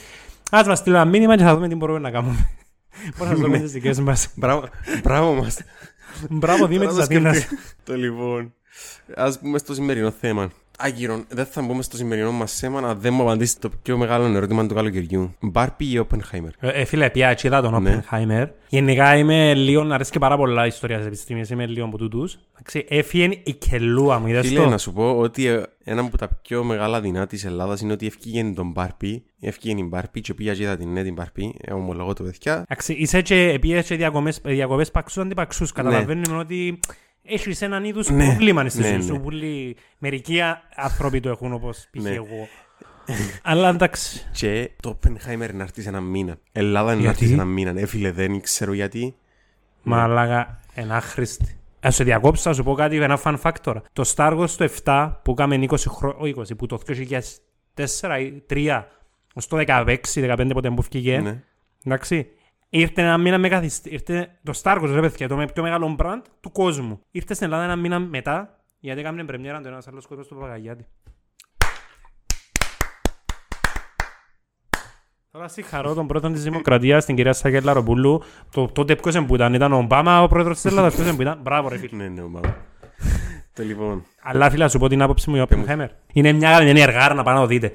ας 0.51 0.67
μας 0.67 0.79
στείλει 0.79 0.95
ένα 0.95 1.05
μήνυμα 1.05 1.37
και 1.37 1.43
θα 1.43 1.55
δούμε 1.55 1.69
τι 1.69 1.75
μπορούμε 1.75 1.99
να 1.99 2.11
κάνουμε. 2.11 2.49
Πώς 3.19 3.29
να 3.29 3.35
δούμε 3.35 3.59
τις 3.59 3.73
δικές 3.73 4.01
μας. 4.01 4.33
μπράβο, 4.35 4.69
μπράβο 5.03 5.35
μας. 5.35 5.59
Μπράβο, 6.31 6.67
Δήμη 6.67 6.85
Τώρα 6.85 6.97
της 6.97 7.07
το 7.07 7.15
Αθήνας. 7.15 7.37
σκεφτεί- 7.37 7.59
Το 7.85 7.97
λοιπόν. 7.97 8.55
Ας 9.15 9.39
πούμε 9.39 9.59
στο 9.59 9.75
σημερινό 9.75 10.11
θέμα. 10.11 10.51
Άγκυρον, 10.81 11.25
δεν 11.29 11.45
θα 11.45 11.63
μπούμε 11.63 11.83
στο 11.83 11.97
σημερινό 11.97 12.33
μας 12.33 12.53
θέμα 12.53 12.81
να 12.81 12.95
δεν 12.95 13.15
μου 13.15 13.23
απαντήσει 13.23 13.61
το 13.61 13.71
πιο 13.83 13.97
μεγάλο 13.97 14.25
ερώτημα 14.25 14.67
του 14.67 14.75
καλοκαιριού. 14.75 15.35
Μπάρπι 15.41 15.85
ή 15.85 16.07
Oppenheimer; 16.09 16.51
Ε, 16.59 16.69
ε, 16.69 16.85
φίλε, 16.85 17.11
πια 17.11 17.29
έτσι 17.29 17.47
είδα 17.47 17.61
τον 17.63 17.83
Ναι. 17.83 18.03
Oppenheimer. 18.11 18.47
Γενικά 18.69 19.17
είμαι 19.17 19.55
λίγο, 19.55 19.83
αρέσει 19.93 20.11
και 20.11 20.19
πάρα 20.19 20.37
πολλά 20.37 20.65
η 20.65 20.67
ιστορία 20.69 20.97
της 20.97 21.07
επιστήμης, 21.07 21.51
είμαι 21.51 21.67
λίγο 21.67 21.87
από 21.87 21.99
τούτους. 21.99 22.39
Εντάξει, 22.53 22.85
Έφυγε 22.89 23.41
η 23.43 23.53
κελούα 23.53 24.19
μου, 24.19 24.27
είδες 24.27 24.47
Φίλε, 24.47 24.61
το; 24.61 24.69
να 24.69 24.79
σου 24.79 24.93
πω 24.93 25.19
ότι 25.19 25.47
ε, 25.47 25.63
ένα 25.85 26.01
από 26.01 26.19
τα 26.19 26.29
πιο 26.43 26.65
μεγάλα 26.65 27.01
δεινά 27.01 27.27
της 27.27 27.45
Ελλάδας 27.45 27.81
είναι 27.81 27.93
ότι 27.93 28.07
ευκήγε 28.07 28.53
τον 28.55 28.71
Μπάρπι. 28.71 29.23
Ευκήγε 29.41 29.81
η 29.81 29.87
Μπάρπι 29.89 30.21
και 30.21 30.35
πήγα 30.35 30.55
και 30.55 30.63
είδα 30.63 30.77
την 30.77 30.93
ναι 30.93 31.03
την 31.03 31.13
Μπάρπι. 31.13 31.55
Ε, 31.61 31.73
ομολογώ 31.73 32.13
το 32.13 32.23
παιδιά. 32.23 32.53
Εντάξει, 32.53 32.93
είσαι 32.93 33.23
και 33.23 33.59
πήγες 33.61 33.87
και 33.87 33.97
διακομές, 33.97 34.41
διακοπές 34.45 34.91
παξούς 34.91 35.23
αντιπαξούς. 35.23 35.73
Ναι. 35.75 35.83
Καταλαβαίνουμε 35.83 36.37
ότι 36.39 36.81
έχεις 37.29 37.63
έναν 37.63 37.85
είδους 37.85 38.09
Ναι. 38.11 38.25
πρόβλημα 38.27 38.69
στη 38.69 38.81
Ναι, 38.81 38.87
ζωή 38.87 38.97
ναι. 38.97 39.03
σου. 39.03 39.21
Πολύ 39.21 39.77
μερικοί 39.99 40.41
άνθρωποι 40.77 41.21
το 41.21 41.29
έχουν 41.29 41.53
όπως 41.53 41.87
π.χ. 41.91 42.03
Ναι. 42.03 42.11
εγώ. 42.11 42.49
Αλλά 43.43 43.69
εντάξει. 43.69 44.29
Και 44.33 44.71
το 44.83 44.99
Oppenheimer 45.03 45.51
να 45.55 45.63
έρθει 45.63 45.83
σε 45.83 45.89
ένα 45.89 46.01
μήνα. 46.01 46.39
Ελλάδα 46.53 46.95
να 46.95 47.01
Γιατί; 47.01 47.09
έρθει 47.09 47.27
σε 47.27 47.33
ένα 47.33 47.45
μήνα. 47.45 47.81
Ε, 47.81 47.87
φίλε, 47.87 48.11
δεν 48.13 48.41
ξέρω 48.41 48.73
γιατί. 48.73 49.15
Μαλάκα, 49.83 50.61
ένα 50.75 50.97
άχρηστη. 50.97 51.59
Ας 51.81 51.95
σε 51.95 52.05
διακόψω, 52.05 52.43
θα 52.43 52.53
σου 52.53 52.63
πω 52.63 52.75
κάτι, 52.75 52.97
ένα 52.97 53.21
fun 53.25 53.37
factor. 53.43 53.77
Το 53.93 54.13
Star 54.17 54.39
Wars 54.39 54.51
το 54.51 54.69
7 54.85 55.13
που 55.23 55.35
κάμε 55.35 55.59
20 55.71 55.77
χρόνια, 55.89 56.17
όχι 56.21 56.35
20, 56.39 56.57
που 56.59 56.67
το 56.67 56.79
2004 56.87 58.21
ή 58.21 58.43
3, 58.51 58.83
ως 59.35 59.47
το 59.47 59.57
16-15 59.67 60.51
πότε 60.53 60.71
που 60.71 60.83
βγήκε, 60.83 61.19
Ναι. 61.19 61.43
εντάξει, 61.85 62.27
ήρθε 62.69 63.03
ένα 63.03 63.19
μήνα 63.19 63.39
με 63.39 63.49
καθυστη... 63.49 63.91
ήρθε 63.91 64.39
το 64.43 64.61
Star 64.63 64.83
Wars, 64.83 64.91
ρε 64.93 65.01
παιδιά, 65.01 65.29
το 65.29 65.37
με- 65.37 65.53
πιο 65.53 65.63
μεγάλο 65.63 65.97
brand 65.99 66.23
του 66.41 66.53
κόσμου. 66.53 67.01
Ήρθε 67.11 67.35
στην 67.35 67.47
Ελλάδα 67.47 67.65
ένα 67.65 67.77
μήνα 67.77 67.99
μετά, 67.99 68.61
γιατί 68.79 69.01
έκαμε 69.01 69.25
πρεμιέρα 69.25 69.61
το 69.61 69.69
ένας 69.69 69.89
άλλος 69.89 70.07
κόσμος 70.07 70.27
του 70.27 70.35
Παπαγιάτη. 70.35 70.87
Τώρα 75.31 75.49
συγχαρώ 75.49 75.95
τον 75.95 76.07
πρώτο 76.07 76.31
της 76.31 76.43
Δημοκρατίας, 76.43 77.05
την 77.05 77.17
κυρία 77.17 77.33
Σάκελα 77.33 77.73
Ροπούλου. 77.73 78.23
Το, 78.51 78.67
τότε 78.67 78.97
ποιος 78.97 79.25
που 79.27 79.35
ήταν, 79.35 79.55
ήταν 79.55 79.73
ο 79.73 79.77
Ομπάμα 79.77 80.23
ο 80.23 80.29
πρόεδρος 80.29 80.57
της 80.61 80.65
Ελλάδας, 80.65 80.95
ποιος 80.95 81.15
που 81.15 81.23
ήταν. 81.23 81.39
Μπράβο 81.43 81.69
ρε 81.69 81.79
φίλε. 81.79 81.97
Ναι, 81.97 82.09
ναι, 82.09 82.23
μάλλον. 82.23 82.55
Το 83.53 83.63
λοιπόν. 83.63 84.05
Αλλά 84.23 84.51
φίλε, 84.51 84.63
να 84.63 84.69
σου 84.69 84.79
πω 84.79 84.89
την 84.89 85.03
άποψη 85.03 85.31
μου 85.31 85.37
για 85.37 85.47
Oppenheimer. 85.49 85.89
Είναι 86.13 86.33
μια 86.33 86.51
γαμμένη 86.51 86.81
εργάρα 86.81 87.15
να 87.15 87.23
πάω 87.23 87.35
να 87.35 87.41
το 87.41 87.47
δείτε. 87.47 87.73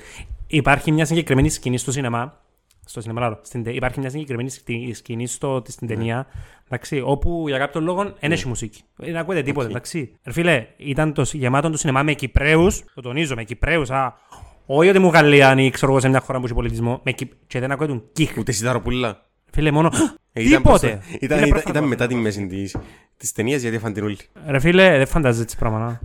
Υπάρχει 0.48 0.92
μια 0.92 1.06
συγκεκριμένη 1.06 1.50
σκηνή 1.50 1.78
στο 1.78 1.92
σινεμά. 1.92 2.42
Στο 2.85 3.01
σινεμά, 3.01 3.19
λάρω, 3.21 3.39
στην, 3.44 3.63
τε- 3.63 3.75
υπάρχει 3.75 4.00
μια 4.00 4.09
συγκεκριμένη 4.09 4.50
σκη- 4.50 4.95
σκηνή 4.95 5.27
στο, 5.27 5.62
στην 5.68 5.88
ταινία. 5.88 6.25
Εντάξει, 6.65 7.01
όπου 7.06 7.47
για 7.47 7.57
κάποιο 7.57 7.81
λόγο 7.81 8.03
δεν 8.19 8.31
έχει 8.31 8.47
μουσική. 8.47 8.81
Δεν 8.95 9.18
ακούτε 9.18 9.41
τίποτα. 9.41 9.68
Εντάξει. 9.69 10.15
Ρε 10.24 10.31
φίλε, 10.31 10.68
ήταν 10.77 11.13
το 11.13 11.25
σ- 11.25 11.33
γεμάτο 11.33 11.69
το 11.69 11.77
σινεμά 11.77 12.03
με 12.03 12.13
Κυπρέους. 12.13 12.83
Το 12.94 13.01
τονίζω, 13.01 13.35
με 13.35 13.44
Κυπρέους. 13.44 13.89
Όχι 14.65 14.89
ότι 14.89 15.00
μου 15.00 15.07
Γαλλιάνοι, 15.09 15.69
ξέρω 15.69 15.91
εγώ 15.91 16.01
σε 16.01 16.09
μια 16.09 16.19
χώρα 16.19 16.39
που 16.39 16.45
έχει 16.45 16.53
πολιτισμό. 16.53 17.00
Με, 17.03 17.12
Κυ- 17.12 17.31
και 17.47 17.59
δεν 17.59 17.71
ακούτε 17.71 17.88
τον 17.89 18.03
κιχ. 18.13 18.38
Ούτε 18.38 18.51
σιδαροπούλα. 18.51 19.25
Φίλε, 19.53 19.71
μόνο. 19.71 19.89
Ε, 20.33 20.41
ήταν 20.47 20.61
Τίποτε. 20.61 20.88
προς 20.88 21.05
το- 21.05 21.17
Ήταν, 21.21 21.38
Είναι 21.38 21.47
ήταν, 21.47 21.50
πρόσφατο 21.50 21.69
ήταν 21.69 21.75
αυτό. 21.83 21.88
μετά 21.88 22.07
τη 22.07 22.15
μέση 22.15 22.47
της, 22.47 22.75
της 23.17 23.31
ταινίας 23.31 23.61
γιατί 23.61 23.75
έφαν 23.75 23.94
την 23.94 24.03
όλη. 24.03 24.17
Ρε 24.47 24.59
φίλε, 24.59 24.97
δεν 24.97 25.07
φαντάζεσαι 25.07 25.44
έτσι 25.44 25.57
πράγματα. 25.57 26.01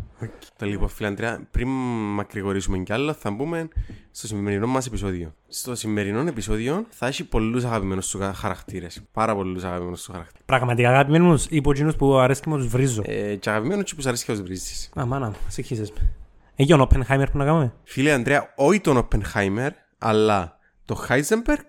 Το 0.56 0.66
λοιπόν, 0.66 0.88
φίλε 0.88 1.08
Αντρέα, 1.08 1.48
πριν 1.50 1.68
μακρηγορήσουμε 2.14 2.78
κι 2.78 2.92
άλλο, 2.92 3.12
θα 3.12 3.30
μπούμε 3.30 3.68
στο 4.10 4.26
σημερινό 4.26 4.66
μας 4.66 4.86
επεισόδιο. 4.86 5.34
Στο 5.48 5.74
σημερινό 5.74 6.20
επεισόδιο 6.20 6.84
θα 6.88 7.06
έχει 7.06 7.24
πολλούς 7.24 7.64
αγαπημένους 7.64 8.06
σου 8.06 8.20
χαρακτήρες. 8.34 9.02
Πάρα 9.12 9.34
πολλούς 9.34 9.64
αγαπημένους 9.64 10.00
σου 10.00 10.10
χαρακτήρες. 10.12 10.42
Πραγματικά 10.46 10.88
αγαπημένοι 10.88 11.24
μου 11.24 11.44
υπό 11.48 11.70
εκείνους 11.70 11.96
που 11.96 12.18
αρέσει 12.18 12.40
και 12.42 12.48
μου 12.48 12.56
τους 12.56 12.66
βρίζω. 12.66 13.02
Ε, 13.06 13.34
και 13.34 13.50
αγαπημένους 13.50 13.84
και 13.84 13.94
που 13.94 14.02
σου 14.02 14.08
αρέσει 14.08 14.24
και 14.24 14.32
ως 14.32 14.42
βρίζεις. 14.42 14.90
Α, 15.00 15.06
μάνα 15.06 15.26
μου, 15.26 15.36
συγχύσες 15.48 15.90
με. 15.92 16.10
Έχει 16.56 16.72
ο 16.72 16.88
Oppenheimer 16.90 17.26
που 17.32 17.38
να 17.38 17.44
κάνουμε; 17.44 17.72
Φίλε 17.84 18.12
Αντρέα, 18.12 18.52
όχι 18.56 18.80
τον 18.80 19.08
Oppenheimer, 19.08 19.68
αλλά 19.98 20.58
το 20.84 21.06
Heisenberg 21.08 21.64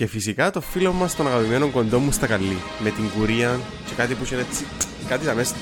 και 0.00 0.06
φυσικά 0.06 0.50
το 0.50 0.60
φίλο 0.60 0.92
μας 0.92 1.16
τον 1.16 1.26
αγαπημένο 1.26 1.66
κοντό 1.68 1.98
μου 1.98 2.12
στα 2.12 2.26
καλή. 2.26 2.56
Με 2.78 2.90
την 2.90 3.04
κουρία 3.18 3.58
και 3.86 3.92
κάτι 3.96 4.14
που 4.14 4.26
είναι 4.32 4.40
έτσι. 4.40 4.64
Κάτι 5.08 5.24
θα 5.24 5.34
μέσα. 5.34 5.54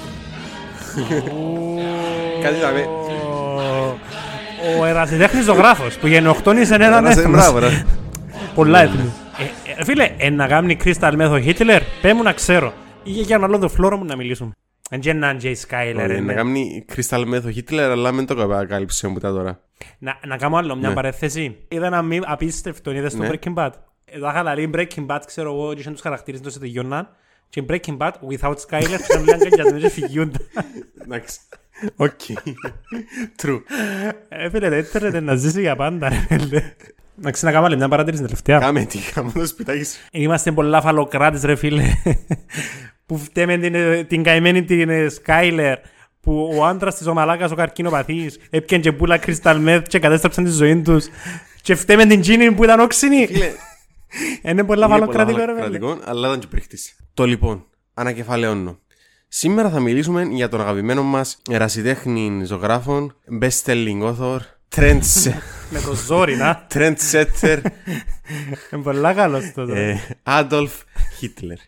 Κάτι 2.42 2.54
θα 2.56 2.70
με. 2.72 2.84
Ο 4.80 4.84
ερασιτέχνης 4.84 5.44
ζωγράφος 5.44 5.96
που 5.98 6.06
γενοκτώνησε 6.06 6.74
έναν 6.74 6.92
Ένας- 7.04 7.16
έθνος. 7.16 7.32
Μπράβο, 7.32 7.58
ρε. 7.58 7.84
Πολλά 8.54 8.82
έθνη. 8.82 9.12
Ε, 9.38 9.80
ε, 9.80 9.84
Φίλε, 9.84 10.14
ε, 10.16 10.30
να 10.30 10.46
κάνει 10.46 10.76
Crystal 10.84 11.12
Method 11.20 11.44
Hitler, 11.44 11.80
πέ 12.02 12.14
μου 12.14 12.22
να 12.22 12.32
ξέρω. 12.32 12.72
Ή 13.02 13.10
για 13.10 13.38
να 13.38 13.48
λέω 13.48 13.58
το 13.58 13.68
φλόρο 13.68 13.96
μου 13.96 14.04
να 14.04 14.16
μιλήσουμε. 14.16 14.52
Εν 14.90 15.00
και 15.00 15.10
έναν 15.10 15.38
Jay 15.42 15.46
Skyler. 15.68 15.94
Όχι, 15.96 16.12
ε, 16.12 16.14
Να 16.14 16.20
ναι. 16.20 16.32
κάνει 16.34 16.84
Crystal 16.96 17.24
Method 17.34 17.54
Hitler, 17.56 17.78
αλλά 17.90 18.12
μην 18.12 18.26
το 18.26 18.48
κάλυψε 18.68 19.08
μου 19.08 19.18
τα 19.18 19.32
τώρα. 19.32 19.60
Να, 19.98 20.18
να 20.26 20.36
κάνω 20.36 20.56
άλλο 20.56 20.76
μια 20.76 20.88
Ναι. 20.88 20.94
παρέθεση. 20.94 21.56
Είδα 21.68 21.86
ένα 21.86 22.02
μη 22.02 22.20
απίστευτο, 22.24 22.90
είδες 22.90 23.16
το 23.16 23.22
Ναι. 23.22 23.28
Breaking 23.32 23.54
Bad; 23.54 23.70
Ε, 24.10 24.18
Τα 24.18 24.28
είχα 24.30 24.42
λαλεί 24.42 24.70
Breaking 24.74 25.06
Bad, 25.06 25.20
ξέρω 25.26 25.52
εγώ, 25.54 25.74
και 25.74 25.80
είχαν 25.80 25.92
τους 25.92 26.02
χαρακτήρες 26.02 26.40
τους 26.40 26.58
τελειώναν. 26.58 27.08
Και 27.48 27.62
Breaking 27.68 27.96
Bad, 27.96 28.10
without 28.10 28.54
Skyler, 28.54 28.98
και 29.06 29.14
να 29.14 29.20
μιλάνε 29.20 29.42
αγκαλιασμένοι 29.44 29.80
και 29.80 29.88
φυγιούνται. 29.88 30.38
Εντάξει. 31.02 31.38
OK. 31.96 32.20
True. 33.42 33.60
Ε, 34.28 34.50
φίλε, 34.50 34.68
δεν 34.68 34.84
θέλετε 34.84 35.20
να 35.20 35.34
ζήσει 35.34 35.60
για 35.60 35.76
πάντα, 35.76 36.08
ρε 36.08 36.26
φίλε. 36.28 36.72
Να 37.14 37.30
ξανακάμε 37.30 37.66
άλλη 37.66 37.76
μια 37.76 37.88
παρατήρηση 37.88 38.22
τελευταία. 38.22 38.58
Κάμε 38.58 38.84
τι, 38.84 38.98
κάμε 39.14 39.32
το 39.32 39.46
σπιτάκι 39.46 39.84
σου. 39.84 39.98
Είμαστε 40.12 40.52
πολλά 40.52 40.80
φαλοκράτες 40.80 41.42
ρε 41.42 41.54
φίλε 41.54 41.84
που 43.06 43.18
φταίμε 43.18 43.58
την, 43.58 44.06
την 44.06 44.22
καημένη 44.22 44.64
την 44.64 44.88
ε, 44.88 45.06
Skyler 45.24 45.74
που 46.20 46.54
ο 46.56 46.64
άντρας 46.64 46.96
της 46.96 47.06
ο 47.06 47.14
μαλάκας 47.14 47.50
ο 47.50 47.54
καρκίνοπαθής 47.54 48.38
έπιαν 48.50 48.80
και 48.80 48.92
πουλα 48.92 49.20
crystal 49.26 49.66
meth 49.66 49.82
και 49.88 49.98
κατέστρεψαν 49.98 50.44
τη 50.44 50.50
ζωή 50.50 50.82
τους 50.82 51.06
και 51.62 51.74
φταίμε 51.74 52.06
την 52.06 52.20
Τζίνι 52.20 52.52
που 52.52 52.64
ήταν 52.64 52.80
όξινη 52.80 53.26
Φίλε, 53.26 53.50
είναι 54.42 54.64
πολλά 54.64 54.86
είναι 54.86 54.94
φαλοκρατικό 54.94 55.38
ρε 55.38 55.44
φίλε 55.44 55.60
κρατικό, 55.60 55.98
αλλά 56.04 56.28
ήταν 56.28 56.40
και 56.40 56.46
πρίχτης. 56.46 56.96
Το 57.14 57.24
λοιπόν, 57.24 57.66
ανακεφαλαιώνω. 57.94 58.78
Σήμερα 59.28 59.70
θα 59.70 59.80
μιλήσουμε 59.80 60.22
για 60.22 60.48
τον 60.48 60.60
αγαπημένο 60.60 61.02
μας 61.02 61.42
ερασιτέχνη 61.50 62.44
ζωγράφων, 62.44 63.16
best-selling 63.40 64.02
author, 64.02 64.38
trends, 64.76 65.32
με 65.72 65.80
το 65.80 65.94
ζόρι 65.94 66.36
να 66.36 66.66
trendsetter, 66.74 67.60
είναι 68.72 68.82
πολλά 68.82 69.14
καλός 69.14 69.52
το 69.54 69.62
ε, 69.62 70.00
Adolf 70.22 70.70
Hitler. 71.20 71.58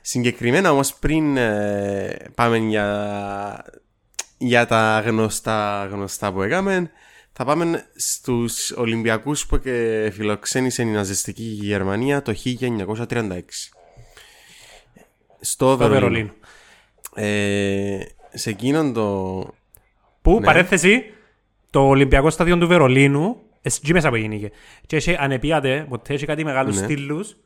Συγκεκριμένα 0.00 0.72
όμως 0.72 0.94
πριν 0.94 1.36
ε, 1.36 2.16
πάμε 2.34 2.56
για, 2.56 3.64
για 4.38 4.66
τα 4.66 5.02
γνωστά, 5.06 5.88
γνωστά 5.90 6.32
που 6.32 6.42
έκαμε, 6.42 6.90
θα 7.42 7.46
πάμε 7.48 7.84
στους 7.96 8.70
Ολυμπιακούς 8.70 9.46
που 9.46 9.58
και 9.58 10.10
φιλοξένησε 10.14 10.82
η 10.82 10.84
ναζιστική 10.84 11.42
Γερμανία 11.42 12.22
το 12.22 12.34
1936. 12.44 13.40
Στο 15.40 15.76
το 15.76 15.76
Βερολίνο. 15.76 15.98
Βερολίνο 15.98 16.32
Ε, 17.14 18.00
σε 18.32 18.50
εκείνον 18.50 18.92
το... 18.92 19.46
που 20.22 20.38
Ναι. 20.40 20.46
παρέθεση 20.46 21.04
Το 21.70 21.80
Ολυμπιακό 21.80 22.30
στάδιο 22.30 22.58
του 22.58 22.66
Βερολίνου, 22.66 23.36
εσύ 23.62 23.92
μέσα 23.92 24.08
που 24.08 24.16
γίνηκε. 24.16 24.50
Και 24.86 24.96
έχει 24.96 25.16
ανεπίατε, 25.18 25.86
ποτέ 25.88 26.14
έχει 26.14 26.26
κάτι 26.26 26.44
μεγάλους 26.44 26.76
Ναι. 26.76 26.84
στήλους 26.84 27.36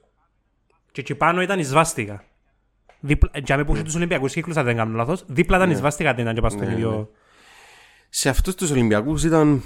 και 0.92 1.00
εκεί 1.00 1.14
πάνω 1.14 1.42
ήταν 1.42 1.58
η 1.58 1.64
σβάστηκα. 1.64 2.24
Δίπλα, 3.00 3.30
για 3.44 3.56
με 3.56 3.64
που 3.64 3.74
είχε 3.74 3.82
τους 3.84 3.94
Ολυμπιακούς 3.94 4.32
κύκλους, 4.32 4.56
αν 4.56 4.64
δεν 4.64 4.76
κάνω 4.76 4.96
λάθος, 4.96 5.24
δίπλα 5.26 5.56
ήταν 5.56 5.70
η 5.70 5.74
σβάστηκα, 5.74 6.14
δεν 6.14 6.22
ήταν 6.22 6.34
και 6.34 6.40
πας 6.40 6.52
στο 6.52 6.64
Ναι, 6.64 6.72
ίδιο... 6.72 6.90
ναι. 6.90 7.04
σε 8.08 8.28
αυτούς 8.28 8.54
τους 8.54 8.70
Ολυμπιακούς 8.70 9.24
ήταν 9.24 9.62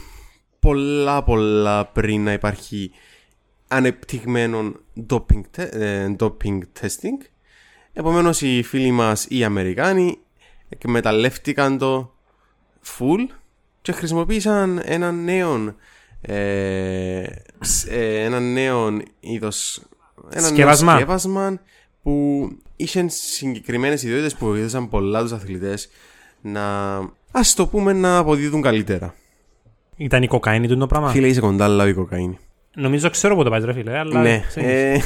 πολλά 0.60 1.22
πολλά 1.24 1.86
πριν 1.86 2.24
να 2.24 2.32
υπάρχει 2.32 2.90
ανεπτυγμένο 3.68 4.72
doping, 5.10 5.40
τε- 5.50 5.74
ε, 5.74 6.16
doping 6.18 6.58
testing. 6.80 7.26
Επομένως 7.92 8.40
οι 8.42 8.62
φίλοι 8.62 8.90
μας 8.90 9.26
οι 9.28 9.44
Αμερικάνοι 9.44 10.18
εκμεταλλεύτηκαν 10.68 11.78
το 11.78 12.14
full 12.98 13.18
και 13.82 13.92
χρησιμοποίησαν 13.92 14.80
ένα 14.84 15.12
νέο 15.12 15.74
ε, 16.20 17.24
σ- 17.60 17.86
ε, 17.90 18.22
ένα 18.24 18.40
νέο 18.40 19.00
είδος 19.20 19.82
ένα 20.30 20.40
νέο 20.40 20.50
Σκεύασμα. 20.50 20.94
σκεύασμα 20.94 21.60
που 22.02 22.48
είχε 22.76 23.08
συγκεκριμένες 23.08 24.02
ιδιότητες 24.02 24.34
που 24.34 24.46
βοήθησαν 24.46 24.88
πολλά 24.88 25.20
τους 25.22 25.32
αθλητές 25.32 25.88
να 26.40 26.96
ας 27.32 27.54
το 27.54 27.66
πούμε 27.66 27.92
να 27.92 28.18
αποδίδουν 28.18 28.62
καλύτερα. 28.62 29.14
Ήταν 29.98 30.22
η 30.22 30.26
κοκαίνη 30.26 30.68
του 30.68 30.76
το 30.76 30.86
πράγμα; 30.86 31.10
Φίλε 31.10 31.26
είσαι 31.26 31.40
κοντά 31.40 31.64
αλλά 31.64 31.88
η 31.88 31.92
κοκαίνη. 31.94 32.38
Νομίζω 32.74 33.10
ξέρω 33.10 33.34
που 33.34 33.42
το 33.44 33.50
πάει 33.50 33.60
ρε 33.64 33.72
φίλε, 33.72 33.98
αλλά... 33.98 34.20
Ναι. 34.20 34.44
συνέχισε. 34.48 34.92
ε, 34.92 35.00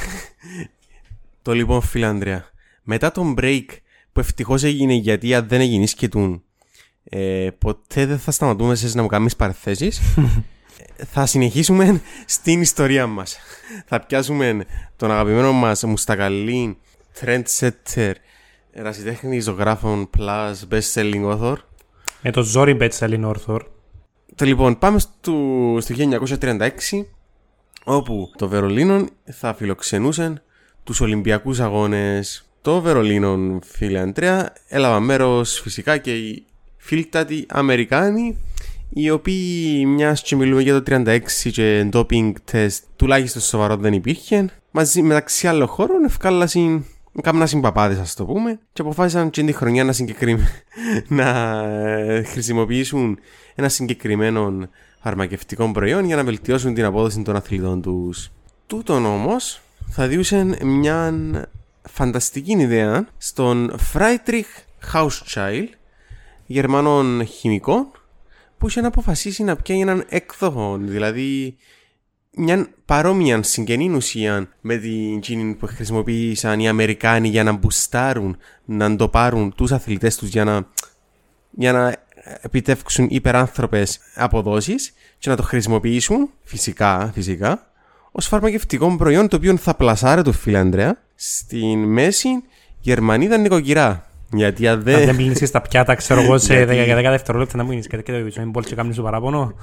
το 1.42 1.52
λοιπόν 1.52 1.80
φίλε 1.80 2.06
Ανδρέα. 2.06 2.44
Μετά 2.82 3.12
τον 3.12 3.34
break 3.38 3.64
που 4.12 4.20
ευτυχώς 4.20 4.62
έγινε 4.62 4.92
γιατί 4.92 5.34
αν 5.34 5.48
δεν 5.48 5.60
έγινες 5.60 5.90
σκετούν 5.90 6.42
ε, 7.04 7.48
ποτέ 7.58 8.06
δεν 8.06 8.18
θα 8.18 8.30
σταματούμε 8.30 8.74
σε 8.74 8.96
να 8.96 9.02
μου 9.02 9.08
κάνεις 9.08 9.36
παρθέσεις 9.36 10.00
Ε, 10.96 11.04
θα 11.12 11.26
συνεχίσουμε 11.26 12.00
στην 12.26 12.60
ιστορία 12.60 13.06
μας. 13.06 13.38
θα 13.86 14.00
πιάσουμε 14.00 14.64
τον 14.96 15.10
αγαπημένο 15.10 15.52
μας 15.52 15.82
μουστακαλή 15.82 16.76
trendsetter 17.20 18.12
ερασιτέχνη 18.72 19.40
ζωγράφων 19.40 20.10
plus 20.18 20.54
best 20.70 20.92
selling 20.94 21.38
author 21.38 21.54
Με 22.22 22.30
το 22.30 22.42
ζόρι 22.42 22.74
Μπέτσελιν 22.74 23.24
Όρθορ. 23.24 23.64
Το 24.34 24.44
λοιπόν, 24.44 24.78
πάμε 24.78 24.98
στο, 24.98 25.34
στο 25.80 25.94
1936, 26.40 26.68
όπου 27.84 28.32
το 28.36 28.48
Βερολίνο 28.48 29.06
θα 29.24 29.54
φιλοξενούσε 29.54 30.42
τους 30.84 31.00
Ολυμπιακούς 31.00 31.60
Αγώνες. 31.60 32.46
Το 32.62 32.80
Βερολίνο, 32.80 33.58
φίλε 33.64 34.00
Αντρέα, 34.00 34.52
έλαβα 34.68 35.00
μέρος 35.00 35.60
φυσικά 35.60 35.98
και 35.98 36.16
οι 36.16 36.44
φίλτατοι 36.76 37.46
Αμερικάνοι, 37.48 38.38
οι 38.88 39.10
οποίοι 39.10 39.84
μιας 39.86 40.22
και 40.22 40.36
μιλούμε 40.36 40.62
για 40.62 40.82
το 40.82 40.82
36 40.96 41.20
και 41.52 41.88
doping 41.92 42.32
test 42.52 42.78
τουλάχιστον 42.96 43.42
σοβαρό 43.42 43.76
δεν 43.76 43.92
υπήρχε, 43.92 44.50
μαζί 44.70 45.02
μεταξύ 45.02 45.48
άλλων 45.48 45.66
χώρων 45.66 46.04
ευκάλασαν 46.04 46.84
Κάμνα 47.20 47.46
συμπαπάδες 47.46 47.98
ας 47.98 48.14
το 48.14 48.24
πούμε 48.24 48.58
και 48.72 48.80
αποφάσισαν 48.80 49.30
και 49.30 49.42
τη 49.42 49.52
χρονιά 49.52 49.84
να, 49.84 49.92
συγκεκριμέ... 49.92 50.48
να 51.08 51.58
ε, 51.62 52.22
χρησιμοποιήσουν 52.22 53.18
ένα 53.54 53.68
συγκεκριμένο 53.68 54.68
φαρμακευτικό 55.00 55.72
προϊόν 55.72 56.04
για 56.04 56.16
να 56.16 56.24
βελτιώσουν 56.24 56.74
την 56.74 56.84
απόδοση 56.84 57.22
των 57.22 57.36
αθλητών 57.36 57.82
τους. 57.82 58.30
Τούτον 58.66 59.06
όμως 59.06 59.60
θα 59.88 60.06
διούσαν 60.06 60.56
μια 60.62 61.14
φανταστική 61.82 62.52
ιδέα 62.52 63.08
στον 63.18 63.74
Friedrich 63.92 64.64
Hauschild, 64.92 65.68
Γερμανών 66.46 67.26
χημικών, 67.26 67.90
που 68.58 68.68
είχε 68.68 68.80
να 68.80 68.88
αποφασίσει 68.88 69.42
να 69.42 69.56
πιάνει 69.56 69.80
έναν 69.80 70.04
έκδοχο, 70.08 70.78
δηλαδή 70.80 71.56
μια 72.36 72.68
παρόμοια 72.84 73.42
συγγενή 73.42 73.90
ουσία 73.90 74.48
με 74.60 74.76
την 74.76 75.16
εκείνη 75.16 75.54
που 75.54 75.66
χρησιμοποίησαν 75.66 76.60
οι 76.60 76.68
Αμερικάνοι 76.68 77.28
για 77.28 77.42
να 77.42 77.52
μπουστάρουν, 77.52 78.36
να 78.64 78.96
το 78.96 79.08
πάρουν 79.08 79.54
τους 79.54 79.72
αθλητές 79.72 80.16
τους 80.16 80.28
για 80.28 80.44
να, 80.44 80.66
για 81.50 81.72
να 81.72 81.96
επιτεύξουν 82.40 83.06
υπεράνθρωπες 83.10 83.98
αποδόσεις 84.14 84.92
και 85.18 85.30
να 85.30 85.36
το 85.36 85.42
χρησιμοποιήσουν 85.42 86.30
φυσικά, 86.42 87.10
φυσικά 87.14 87.66
ως 88.12 88.26
φαρμακευτικό 88.26 88.96
προϊόν 88.96 89.28
το 89.28 89.36
οποίο 89.36 89.56
θα 89.56 89.74
πλασάρει 89.74 90.22
το 90.22 90.32
φίλε 90.32 90.58
Ανδρέα 90.58 90.98
στην 91.14 91.78
μέση 91.78 92.28
Γερμανίδα 92.80 93.36
νοικοκυρά. 93.36 94.06
Γιατί 94.32 94.68
αν 94.68 94.76
Αν 94.76 94.82
δεν... 94.82 95.04
δεν 95.04 95.16
πλύνεις 95.16 95.50
τα 95.50 95.60
πιάτα, 95.60 95.94
ξέρω 95.94 96.20
εγώ, 96.20 96.38
σε 96.38 96.54
Γιατί- 96.54 96.92
10 96.92 97.06
δευτερόλεπτα 97.10 97.56
να 97.56 97.64
μου 97.64 97.70
γίνεις 97.70 97.86
και 97.86 98.02
το 98.02 98.12
ζωή 98.12 98.44
μπολ 98.44 98.64
και 98.64 98.74
κάνεις 98.74 98.94
σου 98.94 99.02
παράπονο. 99.02 99.54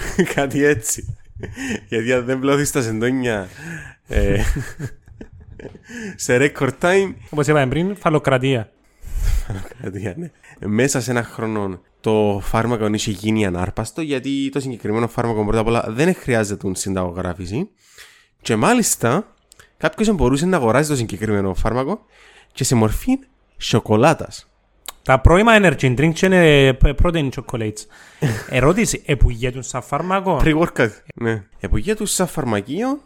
Κάτι 0.34 0.64
έτσι. 0.64 1.16
Γιατί 1.88 2.12
αν 2.12 2.24
δεν 2.24 2.38
πλώθεις 2.38 2.70
τα 2.70 2.82
σεντόνια 2.82 3.48
ε, 4.06 4.42
σε 6.16 6.36
record 6.40 6.72
time 6.80 7.14
Όπως 7.30 7.46
είπαμε 7.46 7.66
πριν, 7.66 7.96
φαλοκρατία. 7.96 8.70
κάτι, 9.82 10.14
ναι. 10.16 10.30
μέσα 10.68 11.00
σε 11.00 11.10
ένα 11.10 11.22
χρόνο 11.22 11.80
το 12.00 12.40
φάρμακο 12.42 12.86
είχε 12.86 13.10
γίνει 13.10 13.46
ανάρπαστο 13.46 14.00
γιατί 14.00 14.48
το 14.52 14.60
συγκεκριμένο 14.60 15.08
φάρμακο 15.08 15.44
πρώτα 15.44 15.60
απ' 15.60 15.66
όλα 15.66 15.84
δεν 15.88 16.14
χρειάζεται 16.14 16.74
συνταγογράφηση 16.74 17.68
και 18.42 18.56
μάλιστα 18.56 19.34
κάποιος 19.76 20.14
μπορούσε 20.14 20.46
να 20.46 20.56
αγοράσει 20.56 20.88
το 20.88 20.96
συγκεκριμένο 20.96 21.54
φάρμακο 21.54 22.04
και 22.52 22.64
σε 22.64 22.74
μορφή 22.74 23.18
σοκολάτας. 23.58 24.47
Τα 25.08 25.20
πρώιμα 25.20 25.52
energy 25.60 25.94
drinks 25.98 26.20
είναι 26.22 26.76
protein 27.02 27.28
chocolates. 27.28 27.78
Ερώτηση, 28.50 29.02
επουργέτουν 29.06 29.62
σαν 29.62 29.82
φάρμακο. 29.82 30.40
Pre-workout. 30.44 30.90
Ναι. 31.14 31.42
Επογεία 31.60 31.96
τους 31.96 32.10
σαν 32.12 32.26
φαρμακείο, 32.26 33.00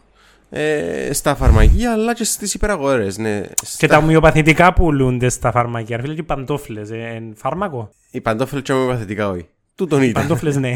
ε, 0.51 1.13
στα 1.13 1.35
φαρμακεία 1.35 1.93
αλλά 1.93 2.15
και 2.15 2.25
στις 2.25 2.55
υπεραγορές. 2.55 3.19
Ναι. 3.19 3.41
Και 3.41 3.55
Στα- 3.65 3.87
τα 3.87 3.97
ομοιοπαθητικά 3.97 4.73
πουλούνται 4.73 5.29
στα 5.29 5.51
φαρμακεία. 5.53 5.97
Ρε 5.97 6.03
Φίλε, 6.03 6.15
και 6.15 6.21
οι 6.21 6.25
παντόφλες, 6.25 6.91
ε, 6.91 6.97
εν 7.15 7.33
φάρμακο; 7.37 7.91
Οι 8.11 8.21
παντόφελοι 8.21 8.63
και 8.63 8.73
ομοιοπαθητικά 8.73 9.29
όχι. 9.29 9.47
Τούτον 9.75 10.03
ήταν. 10.03 10.23
Παντόφλες, 10.23 10.57
ναι. 10.57 10.73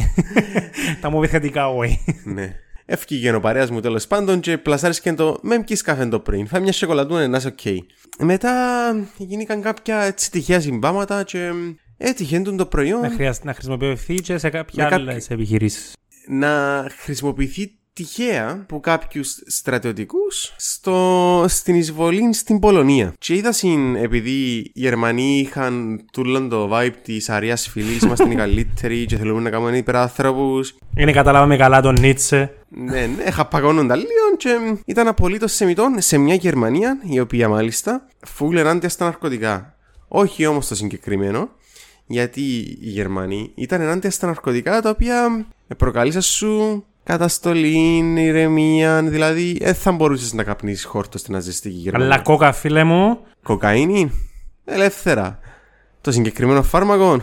τα 1.00 1.09
ομοιοπαθητικά, 1.09 1.68
όχι. 1.68 2.00
ναι. 2.25 2.54
Έφυγε 2.88 3.33
ο 3.35 3.40
παρέας 3.40 3.71
μου 3.71 3.81
τέλος 3.81 4.07
πάντων 4.07 4.40
και 4.40 4.59
πλασάρισκε 4.59 5.12
το 5.12 5.38
με 5.43 5.59
μπκείς 5.59 5.83
καφέ 5.83 6.07
το 6.07 6.21
πριν. 6.21 6.47
Θα 6.47 6.61
μια 6.61 6.73
σοκολατούνα 6.73 7.28
να 7.28 7.37
είσαι 7.37 7.49
οκ. 7.49 7.83
Μετά 8.19 8.52
γίνηκαν 9.16 9.61
κάποια 9.62 9.97
έτσι 10.02 10.31
τυχαία 10.31 10.61
συμπάματα 10.61 11.23
και 11.23 11.50
έτυχε 11.97 12.40
το 12.40 12.52
να, 12.52 12.66
προϊόν 12.66 13.11
χρειάζεται 13.11 13.47
να 13.47 13.52
χρησιμοποιηθεί 13.55 14.14
και 14.14 14.38
σε 14.38 14.50
κάποια 14.50 14.85
Με 14.85 14.90
κάποιο- 14.90 15.11
άλλες 15.11 15.31
επιχειρήσεις. 15.31 15.93
να 16.28 16.87
χρησιμοποιηθεί 16.99 17.71
τυχαία 17.97 18.50
από 18.50 18.81
κάποιους 18.81 19.43
στρατιωτικούς 19.47 20.55
στο, 20.57 21.45
στην 21.49 21.75
εισβολή 21.75 22.33
στην 22.35 22.59
Πολωνία. 22.59 23.15
Και 23.19 23.35
είδα 23.35 23.53
συν, 23.53 23.97
επειδή 23.97 24.31
οι 24.31 24.71
Γερμανοί 24.75 25.38
είχαν 25.38 26.05
τούλον 26.12 26.49
το 26.49 26.71
vibe 26.73 26.95
της 27.03 27.29
αρίας 27.29 27.69
φυλής, 27.69 28.03
είμαστε 28.03 28.31
οι 28.31 28.35
καλύτεροι 28.35 29.05
και 29.05 29.17
θέλουμε 29.17 29.41
να 29.41 29.50
κάνουμε 29.50 29.76
υπεράνθρωπους. 29.76 30.75
Είναι 30.97 31.12
καταλάβαμε 31.12 31.57
καλά 31.57 31.81
τον 31.81 31.97
Νίτσε. 32.00 32.55
Ναι, 32.69 33.07
ναι, 33.07 33.31
χαπαγώνονταν 33.31 33.99
λίγο 33.99 34.37
και 34.37 34.81
ήταν 34.85 35.07
απολύτως 35.07 35.53
σεμιτών 35.53 36.00
σε 36.00 36.19
μια 36.19 36.35
Γερμανία, 36.35 36.99
η 37.03 37.21
οποία 37.21 37.49
μάλιστα 37.49 38.07
φούλε 38.26 38.61
ενάντια 38.61 38.88
στα 38.88 39.05
ναρκωτικά. 39.05 39.76
Όχι 40.09 40.47
όμως 40.47 40.67
το 40.67 40.75
συγκεκριμένο, 40.75 41.49
γιατί 42.07 42.41
οι 42.81 42.88
Γερμανοί 42.88 43.53
ήταν 43.55 43.81
ενάντια 43.81 44.11
στα 44.11 44.26
ναρκωτικά 44.26 44.83
τα 44.83 44.91
οποία 44.91 45.47
προκαλήσαν 45.76 46.23
σου 46.23 46.85
καταστολή, 47.07 48.15
ηρεμία, 48.17 49.03
δηλαδή 49.03 49.59
δεν 49.61 49.75
θα 49.75 49.93
μπορούσες 49.93 50.33
να 50.33 50.43
καπνίσεις 50.43 50.85
χόρτο 50.85 51.19
στην 51.19 51.37
αζεστική 51.37 51.77
Γερμανία. 51.77 52.07
Αλλά 52.07 52.23
κόκα, 52.23 52.53
φίλε 52.53 52.85
μου. 52.85 53.19
Κοκαίνη, 53.43 54.13
ελεύθερα. 54.65 55.39
Το 56.01 56.13
συγκεκριμένο 56.13 56.63
φάρμακο 56.63 57.21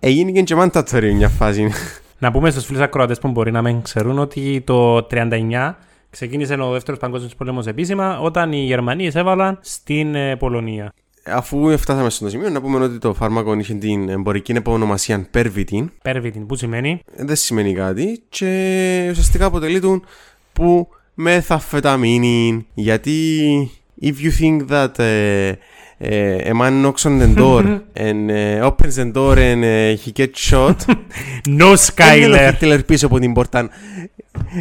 έγινε 0.00 0.42
και 0.42 0.56
mandatory 0.58 1.12
μια 1.14 1.28
φάση. 1.28 1.70
Να 2.18 2.30
πούμε 2.30 2.50
στους 2.50 2.64
φίλους 2.64 2.80
ακροατές 2.80 3.18
που 3.18 3.28
μπορεί 3.28 3.50
να 3.50 3.62
μην 3.62 3.82
ξέρουν 3.82 4.18
ότι 4.18 4.62
το 4.66 5.06
1939 5.10 5.74
ξεκίνησε 6.10 6.54
ο 6.54 6.72
δεύτερος 6.72 7.00
παγκόσμιος 7.00 7.34
πόλεμος 7.34 7.66
επίσημα 7.66 8.20
όταν 8.20 8.52
οι 8.52 8.64
Γερμανοί 8.64 9.04
εισέβαλαν 9.04 9.58
στην 9.60 10.14
ε, 10.14 10.36
Πολωνία. 10.36 10.92
Αφού 11.26 11.78
φτάσαμε 11.78 12.10
στο 12.10 12.28
σημείο, 12.28 12.50
να 12.50 12.60
πούμε 12.60 12.78
ότι 12.78 12.98
το 12.98 13.14
φάρμακο 13.14 13.54
είχε 13.54 13.74
την 13.74 14.08
εμπορική 14.08 14.52
επωνομασία 14.52 15.28
Pervitin. 15.34 15.86
Πέρβιτιν, 16.02 16.46
που 16.46 16.56
σημαίνει; 16.56 17.00
Δεν 17.16 17.36
σημαίνει 17.36 17.74
κάτι 17.74 18.22
και 18.28 19.06
ουσιαστικά 19.10 19.44
αποτελεί 19.44 19.80
τον 19.80 20.04
που 20.52 20.88
μεθαφεταμίνη. 21.14 22.66
Γιατί 22.74 23.70
if 24.02 24.14
you 24.14 24.30
think 24.40 24.68
that 24.68 24.92
uh, 24.96 25.02
uh, 25.02 25.52
a 26.00 26.52
man 26.52 26.82
knocks 26.82 27.06
on 27.06 27.18
the 27.18 27.28
door 27.34 27.82
and 27.94 28.30
uh, 28.30 28.66
opens 28.66 28.96
the 28.96 29.04
door 29.12 29.38
and 29.38 29.64
uh, 29.64 30.02
he 30.02 30.12
gets 30.12 30.40
shot, 30.40 30.84
No 31.46 31.46
δεν 31.46 31.52
είναι 31.52 31.64
ο 31.64 31.74
Skyler. 31.74 32.50
Χίτλερ 32.52 32.82
πίσω 32.82 33.06
από 33.06 33.18
την 33.18 33.32
πόρτα. 33.32 33.70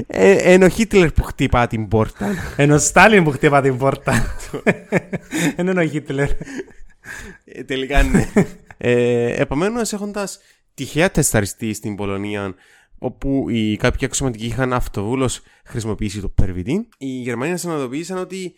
Ε, 0.07 0.53
είναι 0.53 0.65
ο 0.65 0.69
Χίτλερ 0.69 1.11
που 1.11 1.23
χτυπά 1.23 1.67
την 1.67 1.87
πόρτα. 1.87 2.27
Ενώ 2.55 2.77
Στάλιν 2.77 3.23
που 3.23 3.31
χτύπα 3.31 3.61
την 3.61 3.77
πόρτα. 3.77 4.37
Ενώ 5.55 5.71
είναι 5.71 5.81
ο 5.81 5.87
Χίτλερ. 5.87 6.29
Ε, 7.45 7.63
τελικά 7.63 8.03
ναι. 8.03 8.29
ε, 8.77 9.41
Επομένως, 9.41 9.93
έχοντας 9.93 10.39
τυχαία 10.73 11.11
τεσταριστεί 11.11 11.73
στην 11.73 11.95
Πολωνία 11.95 12.55
όπου 12.97 13.49
οι 13.49 13.77
κάποιοι 13.77 14.05
αξιωματικοί 14.05 14.45
είχαν 14.45 14.73
αυτοβούλως 14.73 15.41
χρησιμοποιήσει 15.65 16.21
το 16.21 16.33
Pervitin. 16.41 16.85
Οι 16.97 17.07
Γερμανοί 17.07 17.57
συνειδητοποίησαν 17.57 18.17
ότι 18.17 18.53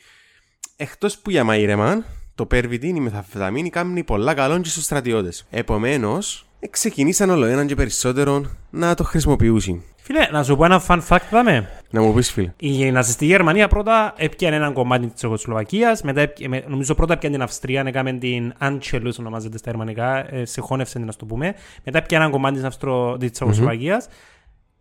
εκτός 0.76 1.18
που 1.18 1.30
για 1.30 1.44
μαϊρεμάν, 1.44 2.06
το 2.36 2.48
Pervitin, 2.52 2.84
η 2.84 3.00
μεθαφεταμίνη, 3.00 3.70
κάνει 3.70 4.04
πολλά 4.04 4.34
καλό 4.34 4.60
και 4.60 4.70
στους 4.70 4.84
στρατιώτες. 4.84 5.46
Επομένως, 5.50 6.46
ξεκινήσαν 6.70 7.30
όλο 7.30 7.46
έναν 7.46 7.68
και 7.68 7.76
περισσότερο 7.76 8.46
να 8.70 8.94
το 8.94 9.04
χρησιμοποιούσαν. 9.04 9.82
Φίλε, 10.02 10.28
να 10.32 10.44
σου 10.44 10.56
πω 10.56 10.66
ένα 10.66 10.84
fun 10.88 11.00
fact, 11.08 11.20
δάμε. 11.32 11.70
Να 11.90 12.02
μου 12.02 12.14
πεις, 12.14 12.32
φίλε. 12.32 12.54
Η 12.58 12.92
ναζιστική 12.92 13.26
Γερμανία 13.26 13.68
πρώτα 13.68 14.14
έπιανε 14.18 14.56
έναν 14.56 14.74
κομμάτι 14.74 15.06
της 15.06 15.16
Τσεχοσλοβακίας, 15.16 16.02
μετά 16.02 16.22
έπια- 16.22 16.50
με- 16.50 16.64
νομίζω 16.68 16.96
πρώτα 16.96 17.14
έπιανε 17.14 17.36
την 17.36 17.44
Αυστρία, 17.44 17.84
έκαμε 17.86 18.14
την 18.14 18.54
Anschluss, 18.62 19.12
ονομάζεται 19.20 19.58
στα 19.58 19.70
γερμανικά, 19.70 20.34
ε, 20.36 20.46
συγχώνευσε 20.46 20.98
την, 20.98 21.06
να 21.06 21.14
το 21.14 21.26
πούμε. 21.26 21.54
Μετά 21.84 21.98
έπιανε 21.98 22.24
έναν 22.24 22.36
κομμάτι 22.36 22.56
της, 22.56 22.64
Αυστρο... 22.64 23.18
της 23.18 23.32
τσεχοσλοβακιας 23.32 24.08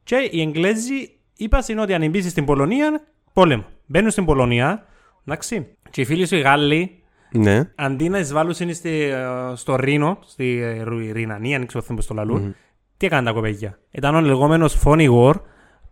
Και 0.03 0.29
οι 0.31 0.41
Εγγλέζοι 0.41 1.11
είπαν 1.37 1.79
ότι 1.79 1.95
αν 1.95 2.11
μπει 2.11 2.23
στην 2.23 2.45
Πολωνία, 2.45 3.03
πόλεμο. 3.33 3.65
Μπαίνουν 3.87 4.11
στην 4.11 4.25
Πολωνία, 4.25 4.87
εντάξει. 5.27 5.67
Και 5.91 6.01
οι 6.01 6.05
φίλοι 6.05 6.27
σου 6.27 6.37
οι 6.37 6.41
Γάλλοι, 6.41 7.03
Ναι. 7.39 7.61
αντί 7.75 8.09
να 8.09 8.19
εισβάλλουν 8.19 8.55
στη, 8.55 8.91
ε, 9.03 9.17
στο 9.55 9.77
Ρήνο, 9.77 10.19
στη 10.27 10.61
ε, 10.63 10.83
Ρου- 10.83 11.13
Ρινανία, 11.13 11.57
αν 11.57 11.67
ξέρω 11.67 11.85
πώς 11.95 12.07
το 12.07 12.15
λαλούν, 12.15 12.55
τι 12.97 13.07
έκαναν 13.07 13.25
τα 13.25 13.33
κοπέγια. 13.33 13.79
Ήταν 13.91 14.15
ο 14.15 14.21
λεγόμενος 14.21 14.79
Phony 14.85 15.09
War 15.11 15.33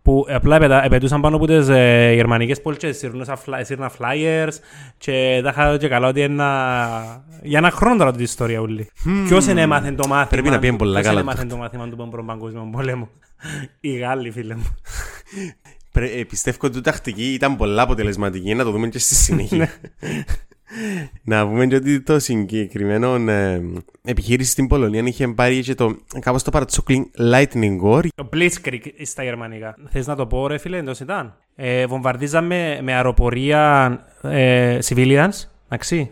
που 0.01 0.25
απλά 0.29 0.55
επετα- 0.55 0.83
επαιτούσαν 0.83 1.21
πάνω 1.21 1.35
από 1.35 1.47
τις 1.47 1.67
ε, 1.69 2.11
γερμανικές 2.13 2.61
πόλεις 2.61 2.79
σύρνα 3.61 3.91
flyers 3.99 4.51
και 4.97 5.39
τα 5.43 5.49
είχα 5.49 5.77
και 5.77 5.87
καλά 5.87 6.07
ότι 6.07 6.21
ένα... 6.21 7.25
για 7.43 7.57
ένα 7.57 7.71
χρόνο 7.71 7.97
τώρα 7.97 8.11
την 8.11 8.23
ιστορία 8.23 8.59
ούλη. 8.59 8.89
Ποιος 9.27 9.47
είναι 9.47 9.61
έμαθε 9.61 9.91
το 9.91 10.07
μάθημα 10.07 10.27
Πρέπει 10.27 10.49
να 10.49 10.59
πήγαινε 10.59 10.77
του- 10.77 10.83
πολλά 10.83 10.93
ποιος 10.99 11.05
καλά 11.07 11.19
είναι 11.21 11.29
έμαθε 11.31 11.45
το 11.47 11.57
μάθημα 11.57 11.89
του 11.89 11.95
Πρώτου 11.95 12.25
Παγκόσμιου 12.25 12.69
Πολέμου. 12.71 13.09
Οι 13.79 13.97
Γάλλοι 13.97 14.31
φίλε 14.31 14.55
μου. 14.55 14.75
Πρέ- 15.91 16.15
ε, 16.19 16.23
πιστεύω 16.23 16.57
ότι 16.61 16.77
η 16.77 16.81
τακτική 16.81 17.33
ήταν 17.33 17.55
πολλά 17.55 17.81
αποτελεσματική. 17.81 18.53
Να 18.53 18.63
το 18.63 18.71
δούμε 18.71 18.87
και 18.87 18.99
στη 18.99 19.15
συνέχεια. 19.15 19.69
Να 21.23 21.47
πούμε 21.47 21.67
και 21.67 21.75
ότι 21.75 22.01
το 22.01 22.19
συγκεκριμένο 22.19 23.31
ε, 23.31 23.61
επιχείρηση 24.03 24.51
στην 24.51 24.67
Πολωνία 24.67 25.01
είχε 25.05 25.27
πάρει 25.27 25.61
και 25.61 25.75
το 25.75 25.95
κάπως 26.19 26.43
το 26.43 26.51
παρατσούκλινγκ 26.51 27.05
Lightning 27.31 27.81
War. 27.83 28.05
Το 28.15 28.29
Blitzkrieg 28.33 28.79
στα 29.03 29.23
γερμανικά. 29.23 29.75
Θες 29.89 30.07
να 30.07 30.15
το 30.15 30.25
πω 30.25 30.47
ρε 30.47 30.57
φίλε, 30.57 30.77
εντός 30.77 30.99
ήταν. 30.99 31.37
Ε, 31.55 31.85
βομβαρδίζαμε 31.85 32.79
με 32.81 32.93
αεροπορία 32.93 33.99
ε, 34.21 34.77
civilians, 34.85 35.29
εντάξει. 35.65 36.11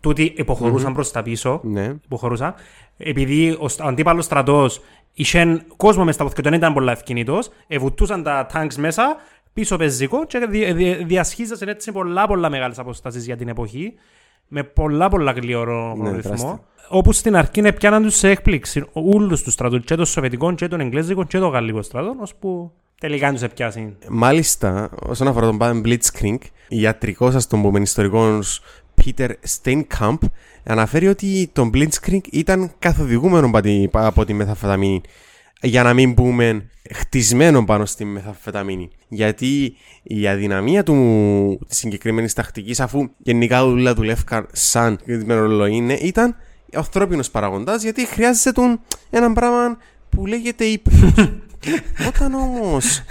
Τούτοι 0.00 0.32
υποχωρούσαν 0.36 0.92
προς 0.92 1.10
τα 1.10 1.22
πίσω. 1.22 1.60
Ναι. 1.64 1.94
Υποχωρούσαν. 2.04 2.54
Επειδή 2.96 3.56
ο, 3.58 3.68
στ- 3.68 3.80
ο 3.80 3.86
αντίπαλος 3.86 4.24
στρατός 4.24 4.80
είχε 5.12 5.64
κόσμο 5.76 6.04
μες 6.04 6.14
στα 6.14 6.24
πόθηκια, 6.24 6.50
δεν 6.50 6.58
ήταν 6.58 6.72
πολλά 6.72 6.92
ευκίνητος, 6.92 7.50
εβουτούσαν 7.66 8.22
τα 8.22 8.46
τάγκς 8.52 8.76
μέσα, 8.76 9.16
πίσω 9.52 9.76
πεζικό 9.76 10.26
και 10.26 10.46
δι, 10.50 10.72
δι, 10.72 11.04
διασχίζασαν 11.04 11.68
έτσι 11.68 11.92
πολλά 11.92 12.26
πολλά 12.26 12.50
μεγάλες 12.50 12.78
αποστάσεις 12.78 13.24
για 13.24 13.36
την 13.36 13.48
εποχή, 13.48 13.94
με 14.48 14.62
πολλά 14.62 15.08
πολλά 15.08 15.32
γλυόρο 15.32 15.94
Ναι, 15.96 16.10
ρυθμό. 16.10 16.20
τεράστιο. 16.22 16.64
Όπου 16.88 17.12
στην 17.12 17.36
αρχή 17.36 17.72
πιάναν 17.72 18.02
τους 18.02 18.14
σε 18.14 18.28
έκπληξη 18.30 18.84
όλους 18.92 19.42
τους 19.42 19.52
στρατούς, 19.52 19.84
και 19.84 19.94
των 19.94 20.06
Σοβιετικών 20.06 20.54
και 20.54 20.68
των 20.68 20.80
Εγγλέζικων 20.80 21.26
και 21.26 21.38
των 21.38 21.50
Γαλλικών 21.50 21.82
στρατών, 21.82 22.20
ώσπου 22.20 22.72
τελικά 23.00 23.32
τους 23.32 23.42
έπιασαν. 23.42 23.96
Μάλιστα, 24.08 24.90
όσον 25.06 25.28
αφορά 25.28 25.46
τον 25.46 25.58
Baden 25.60 25.82
Blitzkrieg, 25.86 26.38
ιατρικός, 26.68 27.34
ας 27.34 27.46
τον 27.46 27.62
πούμε, 27.62 27.80
ιστορικός 27.80 28.60
Peter 29.04 29.28
Steinkamp 29.62 30.18
αναφέρει 30.64 31.06
ότι 31.08 31.50
το 31.52 31.70
Blitzkrieg 31.74 32.20
ήταν 32.30 32.72
καθοδηγούμενο 32.78 33.46
από 33.46 33.60
τη- 33.60 33.88
από 33.92 34.24
τη 34.24 34.32
μεθαφεταμίνη. 34.32 35.00
Για 35.62 35.82
να 35.82 35.94
μην 35.94 36.14
πούμε 36.14 36.70
χτισμένο 36.94 37.64
πάνω 37.64 37.86
στη 37.86 38.04
μεθαφεταμίνη. 38.04 38.90
Γιατί 39.08 39.76
η 40.02 40.28
αδυναμία 40.28 40.82
του 40.82 40.94
της 41.68 41.78
συγκεκριμένης 41.78 42.32
τακτικής, 42.32 42.80
αφού 42.80 43.08
γενικά 43.18 43.64
όλα 43.64 43.94
δουλεύκαν 43.94 44.46
σαν 44.52 44.98
μερολογή, 45.24 45.76
είναι, 45.76 45.94
ήταν 45.94 46.36
ο 46.74 46.78
ανθρώπινος 46.78 47.30
παραγοντάς, 47.30 47.82
γιατί 47.82 48.06
χρειάζεται 48.06 48.52
τον 48.52 48.80
ένα 49.10 49.32
πράγμα 49.32 49.78
που 50.08 50.26
λέγεται 50.26 50.64
ύπνο. 50.64 51.12
Όταν 52.08 52.34
όμως 52.34 53.02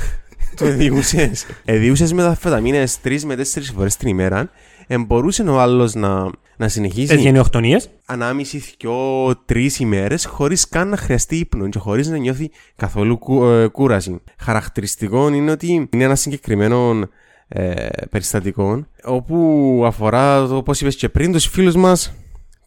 το 0.55 0.65
εδιούσε. 0.65 1.31
Εδιούσε 1.65 2.13
με 2.13 2.21
τα 2.21 2.35
φεταμίνε 2.35 2.83
3 3.03 3.21
με 3.21 3.35
4 3.35 3.41
φορές 3.75 3.97
την 3.97 4.07
ημέρα, 4.07 4.49
εμπορούσε 4.87 5.43
ο 5.43 5.59
άλλος 5.59 5.93
να, 5.93 6.29
να 6.61 6.67
συνεχίσει 6.67 7.13
Τις 7.15 7.21
γενιοκτονίες. 7.23 7.89
ανάμιση, 8.05 8.57
δυο, 8.79 9.35
τρεις 9.45 9.79
ημέρες 9.79 10.25
χωρίς 10.25 10.67
καν 10.69 10.87
να 10.89 10.97
χρειαστεί 10.97 11.35
ύπνο 11.37 11.69
και 11.69 11.79
χωρίς 11.79 12.07
να 12.07 12.17
νιώθει 12.17 12.49
καθόλου 12.75 13.17
κου- 13.17 13.43
ε, 13.43 13.67
κούραση. 13.67 14.21
Χαρακτηριστικό 14.39 15.33
είναι 15.33 15.51
ότι 15.51 15.87
είναι 15.93 16.03
ένα 16.03 16.15
συγκεκριμένο 16.15 17.07
ε, 17.47 17.87
περιστατικό 18.09 18.85
όπου 19.03 19.83
αφορά 19.85 20.47
το 20.47 20.55
όπως 20.55 20.81
είπες 20.81 20.95
και 20.95 21.09
πριν 21.09 21.31
τους 21.31 21.45
φίλους 21.47 21.75
μας 21.75 22.13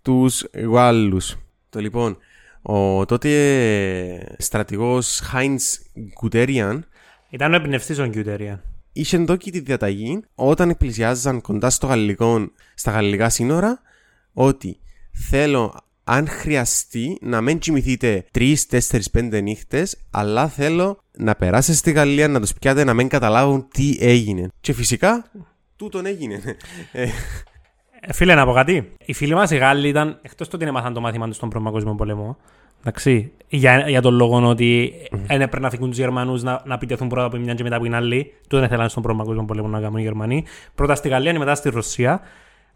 τους 0.02 0.44
Γάλλους. 0.72 1.37
Το 1.70 1.80
λοιπόν, 1.80 2.16
ο 2.62 3.04
τότε 3.04 4.35
στρατηγός 4.38 5.22
Heinz 5.35 5.62
Guderian 6.22 6.78
Ήταν 7.30 7.52
ο 7.52 7.57
εμπνευστής 7.57 7.98
ο 7.98 8.07
Γκιουτερία. 8.07 8.62
Είχε 8.96 9.18
δόκι 9.18 9.50
τη 9.50 9.61
διαταγή 9.61 10.20
όταν 10.35 10.76
πλησιάζαν 10.76 11.40
κοντά 11.40 11.70
στο 11.70 11.87
γαλλικό, 11.87 12.50
στα 12.74 12.90
γαλλικά 12.90 13.28
σύνορα 13.28 13.80
ότι 14.33 14.78
θέλω 15.12 15.74
αν 16.04 16.28
χρειαστεί 16.28 17.18
να 17.20 17.40
μην 17.40 17.59
κοιμηθείτε 17.59 18.24
3, 18.35 18.54
4, 18.70 18.78
5 19.14 19.42
νύχτες 19.42 19.96
αλλά 20.11 20.48
θέλω 20.48 20.98
να 21.18 21.35
περάσετε 21.35 21.76
στη 21.76 21.92
Γαλλία 21.92 22.28
να 22.28 22.40
τους 22.40 22.52
πιάτε 22.52 22.85
να 22.85 22.94
μην 22.94 23.09
καταλάβουν 23.09 23.68
τι 23.68 23.96
έγινε. 24.00 24.48
Και 24.61 24.72
φυσικά 24.72 25.30
τούτον 25.76 26.07
έγινε. 26.07 26.40
Ε, 26.92 27.07
Ε, 28.07 28.12
Φίλε, 28.12 28.35
να 28.35 28.44
πω 28.44 28.52
κάτι. 28.52 28.92
Οι 29.04 29.12
φίλοι 29.12 29.35
μας 29.35 29.50
οι 29.50 29.57
Γάλλοι 29.57 29.88
ήταν, 29.88 30.18
εκτός 30.22 30.48
το 30.48 30.57
ότι 30.57 30.66
έμαθαν 30.66 30.92
το 30.92 31.00
μάθημα 31.00 31.26
τους 31.26 31.37
στον 31.37 31.48
Πρώτο 31.48 31.64
Παγκόσμιο 31.64 31.94
Πόλεμο, 31.94 32.37
εντάξει, 32.85 33.33
για, 33.49 33.88
για 33.88 34.03
τον 34.03 34.14
λόγο 34.14 34.49
ότι 34.49 34.92
δεν 35.27 35.40
έπρεπε 35.40 35.61
να 35.61 35.70
φύγουν 35.70 35.88
τους 35.88 35.99
Γερμανούς 35.99 36.42
να, 36.42 36.62
να 36.64 36.75
επιτεθούν 36.75 37.09
πρώτα 37.09 37.27
από 37.27 37.37
μια 37.37 37.55
και 37.55 37.62
μετά 37.62 37.75
από 37.77 37.85
την 37.85 37.94
άλλη. 37.94 38.33
Του 38.49 38.57
δεν 38.57 38.64
ήθελαν 38.64 38.88
στον 38.88 39.03
Πρώτο 39.03 39.18
Παγκόσμιο 39.18 39.44
Πόλεμο 39.44 39.68
να 39.68 39.81
κάνουν 39.81 39.99
οι 39.99 40.03
Γερμανοί. 40.03 40.44
Πρώτα 40.75 40.94
στη 40.94 41.09
Γαλλία 41.09 41.33
και 41.33 41.38
μετά 41.38 41.55
στη 41.55 41.70
Ρωσία. 41.70 42.20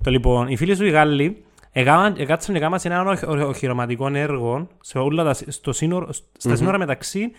Το 0.03 0.11
λοιπόν, 0.11 0.49
οι 0.49 0.57
φίλοι 0.57 0.77
σου 0.77 0.85
οι 0.85 0.91
Γάλλοι 0.91 1.43
έκαναν- 1.73 2.19
έκατσαν 2.19 2.55
και 2.55 2.61
έκαναν 2.61 2.81
ένα 2.83 3.11
οχ- 3.11 3.29
οχ- 3.29 3.49
οχυρωματικό 3.49 4.09
έργο 4.15 4.69
σε 4.81 4.99
όλα 4.99 5.25
τα, 5.25 5.35
στο 5.49 5.73
σύνορο, 5.73 6.09
στα 6.39 6.57
σύνορα 6.57 6.79
μεταξύ 6.79 7.31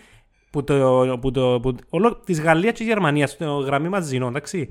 που 0.50 0.64
το, 0.64 1.18
που 1.20 1.30
το, 1.30 1.58
που, 1.62 1.76
όλο 1.90 2.16
της 2.24 2.40
Γαλλίας 2.40 2.72
και 2.72 2.78
της 2.78 2.86
Γερμανίας, 2.86 3.30
στο 3.30 3.44
γραμμή 3.44 3.88
μαζινό, 3.88 4.26
εντάξει. 4.26 4.68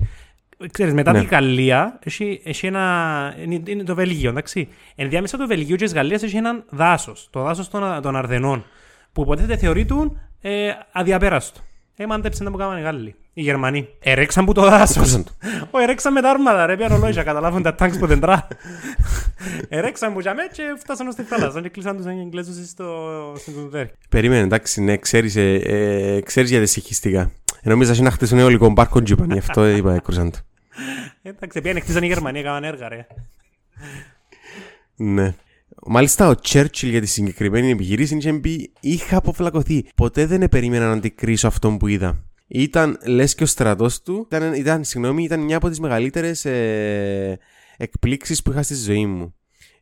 Ξέρεις, 0.72 0.92
μετά 0.94 1.12
Ναι. 1.12 1.20
τη 1.20 1.24
Γαλλία 1.26 1.98
έχει, 2.04 2.40
έχει 2.44 2.66
ένα, 2.66 3.34
είναι, 3.42 3.62
είναι 3.66 3.82
το 3.82 3.94
Βελγίο, 3.94 4.30
εντάξει. 4.30 4.68
Ενδιάμεσα 4.94 5.36
το 5.36 5.46
Βελγίο 5.46 5.76
και 5.76 5.84
της 5.84 5.94
Γαλλίας 5.94 6.22
έχει 6.22 6.36
έναν 6.36 6.64
δάσος, 6.70 7.28
το 7.30 7.42
δάσος 7.42 7.68
των, 7.68 8.02
των 8.02 8.16
Αρδενών, 8.16 8.64
που 9.12 9.22
υποτίθεται 9.22 9.56
θεωρείται 9.56 9.94
ε, 10.40 10.70
αδιαπέραστο. 10.92 11.60
Ε, 11.96 12.06
μάντεψε 12.06 12.42
να 12.42 12.50
μου 12.50 12.56
κάνουν 12.56 12.78
οι 12.78 12.80
Γάλλοι. 12.80 13.14
Οι 13.32 13.42
Γερμανοί. 13.42 13.88
Ερέξαν 14.00 14.44
που 14.44 14.52
το 14.52 14.62
δάσος. 14.62 14.96
Πούσαν 15.02 15.24
το. 15.24 15.30
Ω, 15.70 15.78
ερέξαν 15.78 16.12
με 16.12 16.20
τα 16.20 16.30
άρματα, 16.30 16.66
ρε, 16.66 16.76
πιάνω 16.76 16.96
λόγια, 16.96 17.22
καταλάβουν 17.22 17.62
τα 17.62 17.74
τάγκς 17.74 17.98
που 17.98 18.06
δεν 18.06 18.20
τρά. 18.20 18.48
ερέξαν 19.68 20.12
που 20.12 20.20
για 20.20 20.34
μέ 20.34 20.42
και 20.52 20.62
φτάσαν 20.78 21.06
ως 21.06 21.14
τη 21.14 21.22
θάλασσα 21.22 21.60
και 21.60 21.68
κλείσαν 21.68 21.96
τους 21.96 22.06
Εγγλέζους 22.06 22.68
στο, 22.68 22.94
στην 23.36 23.54
Τουδέρη. 23.54 23.90
Περίμενε, 24.08 24.42
εντάξει, 24.42 24.82
ναι, 24.82 24.96
ξέρεις, 24.96 25.36
ε, 25.36 25.54
ε, 25.54 26.20
ξέρεις 26.20 26.50
για 26.50 26.60
τη 26.60 26.66
συγχυστικά. 26.66 27.30
Νόμιζα 27.62 27.92
ότι 27.92 28.02
να 28.02 28.10
χτίσουν 28.10 28.38
αιωλικό 28.38 28.72
πάρκο 28.72 29.02
τζιπαν, 29.02 29.30
γι' 29.30 29.38
αυτό 29.38 29.68
είπα, 29.68 29.94
έκρουσαν 29.94 30.30
το. 30.30 30.38
Εντάξει, 31.22 31.60
πήγαν 31.60 31.80
χτίσαν 31.80 32.02
οι 32.02 32.06
Γερμανοί, 32.06 32.38
έκαναν 32.38 32.64
έργα, 32.64 32.88
ρε. 32.88 33.06
Ναι. 34.96 35.34
Μάλιστα, 35.86 36.28
ο 36.28 36.34
Τσέρτσιλ 36.34 36.88
για 36.88 37.00
τη 37.00 37.06
συγκεκριμένη 37.06 37.70
επιχειρήση 37.70 38.16
είχε 38.16 38.32
πει: 38.32 38.72
Είχα 38.80 39.16
αποφλακωθεί. 39.16 39.84
Ποτέ 39.94 40.26
δεν 40.26 40.48
περίμενα 40.48 40.86
να 40.86 40.92
αντικρίσω 40.92 41.46
αυτό 41.46 41.70
που 41.70 41.86
είδα. 41.86 42.24
Ήταν 42.46 42.98
λες 43.04 43.34
και 43.34 43.42
ο 43.42 43.46
στρατός 43.46 44.02
του 44.02 44.26
ήταν, 44.30 44.54
ήταν, 44.54 44.84
συγγνώμη, 44.84 45.22
ήταν 45.22 45.40
μια 45.40 45.56
από 45.56 45.68
τις 45.68 45.80
μεγαλύτερες 45.80 46.44
ε, 46.44 47.38
εκπλήξεις 47.76 48.42
που 48.42 48.50
είχα 48.50 48.62
στη 48.62 48.74
ζωή 48.74 49.06
μου. 49.06 49.34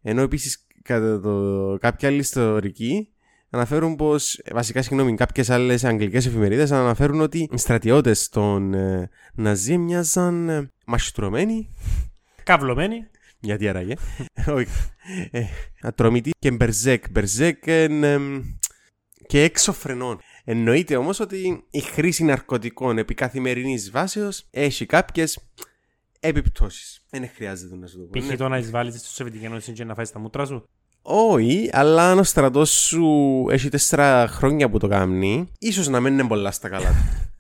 Ενώ 0.02 0.22
επίσης 0.22 0.66
κατά 0.82 1.20
το, 1.20 1.76
κάποια 1.80 2.08
άλλη 2.08 2.18
ιστορική 2.18 3.08
αναφέρουν 3.50 3.96
πως. 3.96 4.40
Βασικά, 4.52 4.82
συγγνώμη, 4.82 5.14
κάποιες 5.14 5.50
άλλες 5.50 5.84
αγγλικές 5.84 6.26
εφημερίδες 6.26 6.72
αναφέρουν 6.72 7.20
ότι 7.20 7.48
οι 7.52 7.56
στρατιώτες 7.58 8.28
των 8.28 8.74
ε, 8.74 9.11
Ναζί 9.34 9.78
μοιάζαν 9.78 10.48
ε, 10.48 10.70
μαστρωμένοι 10.87 11.70
Καυλωμένοι. 12.42 13.06
γιατί 13.40 13.68
άραγε. 13.68 13.94
Όχι. 14.58 14.66
Ε, 15.30 15.44
Ατρομητή 15.82 16.30
και 16.38 16.50
μπερζέκ. 16.50 17.11
Μπερζέκ 17.11 17.66
εν, 17.66 18.02
εμ, 18.02 18.42
και 19.26 19.42
έξω 19.42 19.72
φρενών. 19.72 20.20
Εννοείται 20.44 20.96
όμως 20.96 21.20
ότι 21.20 21.64
η 21.70 21.80
χρήση 21.80 22.24
ναρκωτικών 22.24 22.98
επί 22.98 23.14
καθημερινής 23.14 23.90
βάσεως 23.90 24.46
έχει 24.50 24.87
κάποιες 24.87 25.38
επιπτώσεις. 26.20 27.04
Δεν 27.11 27.28
χρειάζεται 27.34 27.76
να 27.76 27.87
σου 27.87 27.98
το 27.98 28.04
πω. 28.04 28.20
Π.χ. 28.20 28.26
ναι. 28.26 28.37
το 28.37 28.48
να 28.48 28.58
εισβάλλεις 28.58 29.00
στη 29.00 29.08
Σοβιετική 29.08 29.44
Ένωση 29.44 29.72
και 29.72 29.84
να 29.84 29.94
φάεις 29.94 30.11
τα 30.11 30.18
μούτρα 30.18 30.44
σου. 30.46 30.68
Όχι, 31.10 31.68
αλλά 31.72 32.10
αν 32.10 32.18
ο 32.18 32.22
στρατός 32.22 32.70
σου 32.70 33.06
έχει 33.50 33.68
τέσσερα 33.68 34.28
χρόνια 34.28 34.70
που 34.70 34.78
το 34.78 34.88
κάνει, 34.88 35.48
ίσως 35.58 35.88
να 35.88 36.00
μένει 36.00 36.24
πολλά 36.24 36.50
στα 36.50 36.68
καλά 36.68 36.88
του. 36.88 37.30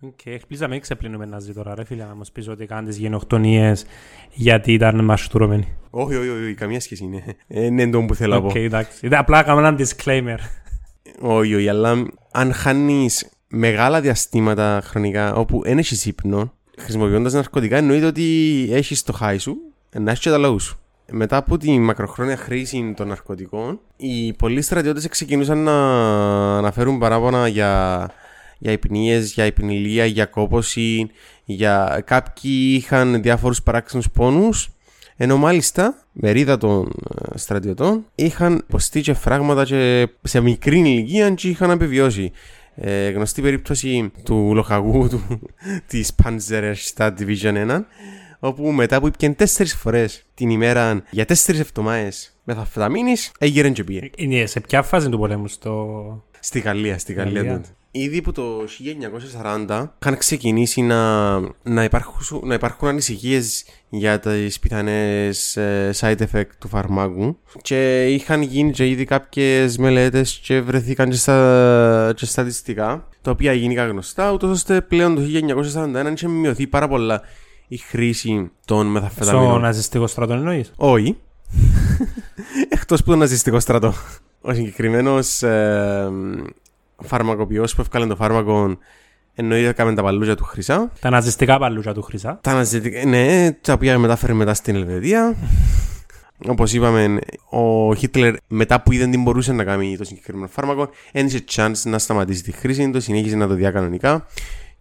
Οκ, 0.08 0.26
ελπίζω 0.26 0.62
να 0.62 0.68
μην 0.68 0.80
ξεπλύνουμε 0.80 1.26
να 1.26 1.38
ζει 1.38 1.52
τώρα, 1.52 1.74
ρε 1.74 1.84
φίλε, 1.84 2.04
να 2.04 2.14
μας 2.14 2.32
πεις 2.32 2.48
ότι 2.48 2.66
κάνεις 2.66 2.88
τις 2.88 2.98
γενοκτονίες 2.98 3.84
γιατί 4.32 4.72
ήταν 4.72 5.04
μαστουρωμένοι. 5.04 5.76
όχι, 5.90 6.16
όχι, 6.16 6.28
όχι, 6.28 6.54
καμία 6.54 6.80
σχέση 6.80 7.04
είναι. 7.04 7.22
Ε, 7.46 7.64
Είναι 7.64 7.90
το 7.90 8.02
που 8.04 8.14
θέλω 8.14 8.34
να 8.34 8.40
πω. 8.40 8.46
Οκ, 8.46 8.54
εντάξει. 8.54 9.06
Ήταν 9.06 9.18
απλά 9.18 9.38
έκανα 9.38 9.68
ένα 9.68 9.78
disclaimer. 9.78 10.38
Όχι, 11.20 11.54
όχι, 11.54 11.68
αλλά 11.68 12.06
αν 12.30 12.52
χάνεις 12.52 13.30
μεγάλα 13.48 14.00
διαστήματα 14.00 14.80
χρονικά 14.84 15.34
όπου 15.34 15.62
δεν 15.62 15.78
έχεις 15.78 16.06
ύπνο, 16.06 16.52
χρησιμοποιώντας 16.78 17.32
ναρκωτικά, 17.32 17.76
εννοείται 17.76 18.06
ότι 18.06 18.68
έχεις 18.72 19.02
το 19.02 19.12
χάι 19.12 19.38
σου, 19.38 19.56
να 19.98 20.10
έχεις 20.10 20.22
και 20.22 20.30
τα 20.30 20.38
low 20.38 20.58
σου. 20.58 20.78
Μετά 21.10 21.36
από 21.36 21.56
τη 21.56 21.78
μακροχρόνια 21.78 22.36
χρήση 22.36 22.92
των 22.96 23.08
ναρκωτικών, 23.08 23.80
οι 23.96 24.32
πολλοί 24.32 24.62
στρατιώτες 24.62 25.08
ξεκινούσαν 25.08 25.58
να 25.58 25.76
αναφέρουν 26.56 26.98
παράπονα 26.98 27.48
για, 27.48 28.06
για 28.58 28.72
υπνίες, 28.72 29.32
για 29.32 29.46
υπνηλία, 29.46 30.04
για 30.04 30.26
κόπωση, 30.26 31.10
για 31.44 32.02
κάποιοι 32.06 32.74
είχαν 32.76 33.22
διάφορους 33.22 33.62
παράξενους 33.62 34.10
πόνους 34.10 34.70
ενώ 35.22 35.36
μάλιστα 35.36 35.94
μερίδα 36.12 36.56
των 36.56 36.92
ε, 37.34 37.38
στρατιωτών 37.38 38.04
είχαν 38.14 38.64
υποστεί 38.68 39.00
και 39.00 39.14
φράγματα 39.14 39.64
και 39.64 40.08
σε 40.22 40.40
μικρή 40.40 40.78
ηλικία 40.78 41.30
και 41.30 41.48
είχαν 41.48 41.70
επιβιώσει. 41.70 42.32
Ε, 42.74 43.10
γνωστή 43.10 43.42
περίπτωση 43.42 44.12
του 44.24 44.50
λοχαγού 44.54 45.08
του, 45.08 45.40
της 45.88 46.12
Panzerstadt 46.22 47.12
Division 47.18 47.68
1 47.68 47.80
όπου 48.40 48.70
μετά 48.70 49.00
που 49.00 49.06
ήπιαν 49.06 49.34
τέσσερις 49.36 49.74
φορές 49.74 50.24
την 50.34 50.50
ημέρα 50.50 51.02
για 51.10 51.24
τέσσερις 51.24 51.60
εβδομάδες 51.60 52.36
μεθαφεταμίνης 52.44 53.32
έγιρεν 53.38 53.72
και 53.72 53.84
πήγε. 53.84 54.10
Είναι 54.16 54.46
σε 54.46 54.60
ποια 54.60 54.82
φάση 54.82 55.08
του 55.08 55.18
πολέμου, 55.18 55.48
στο... 55.48 56.24
Στη 56.40 56.60
Γαλλία, 56.60 56.98
στη 56.98 57.12
Γαλλία. 57.12 57.40
Γαλλία. 57.40 57.56
τότε. 57.56 57.68
Ήδη 57.92 58.22
που 58.22 58.32
το 58.32 58.64
1940 59.68 59.86
είχαν 60.02 60.16
ξεκινήσει 60.18 60.82
να, 60.82 61.38
να, 61.62 61.84
υπάρχουν, 61.84 62.40
να 62.48 62.54
υπάρχουν 62.54 62.88
ανησυχίες 62.88 63.64
για 63.88 64.20
τις 64.20 64.58
πιθανές 64.58 65.56
ε, 65.56 65.90
side 66.00 66.16
effect 66.16 66.50
του 66.58 66.68
φαρμάκου 66.68 67.38
και 67.62 68.06
είχαν 68.06 68.42
γίνει 68.42 68.70
και 68.70 68.88
ήδη 68.88 69.04
κάποιες 69.04 69.78
μελέτες 69.78 70.40
και 70.44 70.60
βρεθήκαν 70.60 71.10
και, 71.10 71.16
στα, 71.16 72.12
και 72.16 72.26
στατιστικά 72.26 73.08
τα 73.22 73.30
οποία 73.30 73.52
γίνηκαν 73.52 73.88
γνωστά 73.88 74.32
ούτως 74.32 74.50
ώστε 74.50 74.80
πλέον 74.80 75.14
το 75.14 75.22
1941 76.06 76.12
είχε 76.14 76.28
μειωθεί 76.28 76.66
πάρα 76.66 76.88
πολλά 76.88 77.22
η 77.72 77.76
χρήση 77.76 78.50
των 78.64 78.84
στο 78.86 78.90
μεθαφεταμίνων. 78.90 79.60
ναζιστικό 79.60 80.06
στρατό 80.06 80.32
εννοείς; 80.32 80.72
Όχι. 80.76 81.16
Εκτός 82.68 83.02
που 83.02 83.10
τον 83.10 83.18
ναζιστικό 83.18 83.60
στρατό. 83.60 83.94
Ο 84.40 84.52
συγκεκριμένος 84.54 85.42
ε, 85.42 86.10
φαρμακοποιός 87.02 87.74
που 87.74 87.80
έφκαλε 87.80 88.06
το 88.06 88.16
φάρμακο 88.16 88.76
εννοείται 89.34 89.68
έκαμε 89.68 89.94
τα 89.94 90.02
παλούζια 90.02 90.36
του 90.36 90.44
χρυσά. 90.44 90.92
Τα 91.00 91.10
ναζιστικά 91.10 91.58
παλούζα 91.58 91.92
του 91.92 92.02
Χρυσά. 92.02 92.38
Τα 92.42 92.54
ναζιστικά, 92.54 93.04
ναι, 93.04 93.52
τα 93.60 93.72
οποία 93.72 93.98
μετάφερε 93.98 94.32
μετά 94.32 94.54
στην 94.54 94.74
Ελβετία. 94.74 95.36
Όπως 96.52 96.72
είπαμε, 96.72 97.18
ο 97.50 97.94
Χίτλερ 97.94 98.34
μετά 98.48 98.82
που 98.82 98.92
είδε 98.92 99.06
τι 99.06 99.18
μπορούσε 99.18 99.52
να 99.52 99.64
κάνει 99.64 99.96
το 99.96 100.04
συγκεκριμένο 100.04 100.48
φάρμακο, 100.48 100.88
ένιωσε 101.12 101.44
chance 101.52 101.82
να 101.84 101.98
σταματήσει 101.98 102.42
τη 102.42 102.52
χρήση 102.52 102.90
του, 102.90 103.00
συνέχισε 103.00 103.36
να 103.36 103.46
το 103.46 103.54
δει 103.54 103.70
κανονικά. 103.72 104.26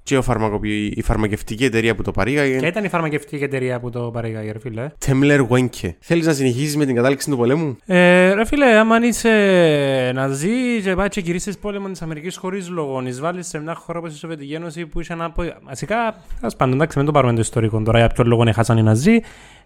Και 0.10 0.18
ο 0.18 0.22
φαρμακοποιη- 0.22 0.98
η 0.98 1.02
φαρμακευτική 1.02 1.64
εταιρεία 1.64 1.96
που 1.96 2.02
το 2.02 2.12
Ποια 2.12 2.24
παρήγαγε, 2.24 2.68
ήταν 2.68 2.84
η 2.84 2.88
φαρμακευτική 2.90 3.44
εταιρεία 3.44 3.80
που 3.80 3.90
το 3.90 4.00
παρήγαγε, 4.02 4.52
ρε 4.52 4.60
φίλε. 4.60 4.90
Τέμλερ 5.06 5.42
Wenke. 5.50 5.90
Θέλεις 6.00 6.26
να 6.26 6.34
συνεχίσεις 6.34 6.78
με 6.78 6.86
την 6.86 6.96
κατάληξη 6.96 7.30
του 7.30 7.38
πολέμου, 7.38 7.78
Ε, 7.86 8.34
ρε 8.34 8.46
φίλε, 8.46 8.66
άμα 8.66 8.98
είσαι 9.06 10.12
ναζί 10.14 10.82
και 10.84 10.96
πάει 10.96 11.08
και 11.08 11.20
γυρίσεις 11.20 11.58
πόλεμο 11.58 11.88
της 11.90 12.02
Αμερικής 12.02 12.38
χωρίς 12.38 12.70
λόγο, 12.70 13.02
εισβάλλεις 13.06 13.48
σε 13.48 13.60
μια 13.60 13.76
χώρα 13.76 14.00
όπως 14.00 14.14
η 14.14 14.18
Σοβιετική 14.18 14.54
Ένωση 14.54 14.86
που 14.86 15.00
είχε 15.00 15.14
ένα... 15.14 15.32
πο- 15.32 15.54
Βασικά, 15.64 16.16
ας 16.42 16.56
πάντων, 16.56 16.74
εντάξει, 16.74 16.98
μην 16.98 17.06
το 17.08 17.12
πάρουμε 17.14 17.34
το 17.34 17.40
ιστορικό 17.40 17.82
τώρα, 17.82 17.98
για 17.98 18.08
ποιο 18.08 18.24
λόγο 18.24 18.44
έχασαν 18.48 18.78
οι 18.78 18.84
ναζί. 18.84 19.20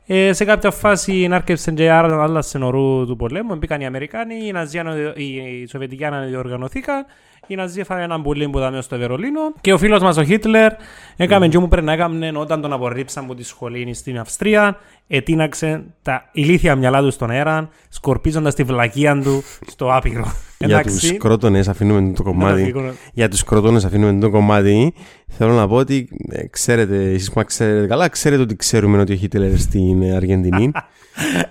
Ε, 0.05 0.33
σε 0.33 0.45
κάποια 0.45 0.71
φάση 0.71 1.27
άρκεψε 1.31 1.71
και 1.71 1.89
άρα 1.91 2.23
άλλασε 2.23 2.57
νορού 2.57 3.05
του 3.05 3.15
πολέμου, 3.15 3.55
μπήκαν 3.55 3.81
οι 3.81 3.85
Αμερικάνοι, 3.85 4.35
οι, 4.47 4.51
ναζί, 4.51 4.79
αναδιο- 4.79 5.17
οι, 5.17 5.23
οι 5.35 5.67
Σοβιετικοί 5.67 6.05
αναδιοργανωθήκαν, 6.05 7.05
οι 7.47 7.55
Ναζί 7.55 7.79
έφαγαν 7.79 8.03
έναν 8.03 8.21
πουλί 8.21 8.49
που 8.49 8.57
ήταν 8.57 8.81
στο 8.81 8.97
Βερολίνο 8.97 9.39
και 9.61 9.73
ο 9.73 9.77
φίλος 9.77 10.01
μας 10.01 10.17
ο 10.17 10.23
Χίτλερ 10.23 10.71
έκαμε 11.17 11.47
και 11.47 11.59
μου 11.59 11.67
πρέπει 11.67 11.85
να 11.85 11.93
έκαμε 11.93 12.31
όταν 12.35 12.61
τον 12.61 12.73
απορρίψαν 12.73 13.23
από 13.23 13.35
τη 13.35 13.43
σχολή 13.43 13.93
στην 13.93 14.19
Αυστρία 14.19 14.77
ετείναξε 15.07 15.83
τα 16.01 16.29
ηλίθια 16.31 16.75
μυαλά 16.75 17.01
του 17.01 17.11
στον 17.11 17.29
αέρα 17.29 17.69
σκορπίζοντας 17.89 18.55
τη 18.55 18.63
βλακεία 18.63 19.21
του 19.21 19.43
στο 19.67 19.95
άπειρο. 19.95 20.33
Για 20.57 20.83
τους 20.83 21.17
κρότονες 21.17 21.67
αφήνουμε 21.67 22.13
το 22.13 22.23
κομμάτι. 22.23 22.61
Εντάξει. 22.61 22.97
Για 23.13 23.29
τους 23.29 23.43
κρότονες 23.43 23.85
αφήνουμε 23.85 24.19
το 24.19 24.29
κομμάτι. 24.29 24.93
Θέλω 25.27 25.53
να 25.53 25.67
πω 25.67 25.75
ότι 25.75 26.09
ε, 26.29 26.47
ξέρετε, 26.47 26.95
εσείς 27.11 27.27
που 27.27 27.33
μα 27.37 27.43
ξέρετε 27.43 27.87
καλά, 27.87 28.07
ξέρετε 28.09 28.41
ότι 28.41 28.55
ξέρουμε 28.55 28.99
ότι 28.99 29.11
έχει 29.11 29.21
Χίτλερ 29.21 29.57
στην 29.57 30.01
ε, 30.01 30.15
Αργεντινή. 30.15 30.71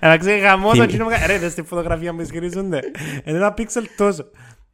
Εντάξει, 0.01 0.39
γαμώ 0.39 0.73
το 0.75 0.83
Τι- 0.83 0.89
κοινό. 0.89 1.07
Ρε, 1.27 1.39
δες 1.39 1.55
τη 1.55 1.63
φωτογραφία 1.63 2.15
που 2.15 2.21
ισχυρίζονται. 2.21 2.81
Είναι 3.25 3.37
ένα 3.37 3.53
πίξελ 3.53 3.87
τόσο. 3.97 4.25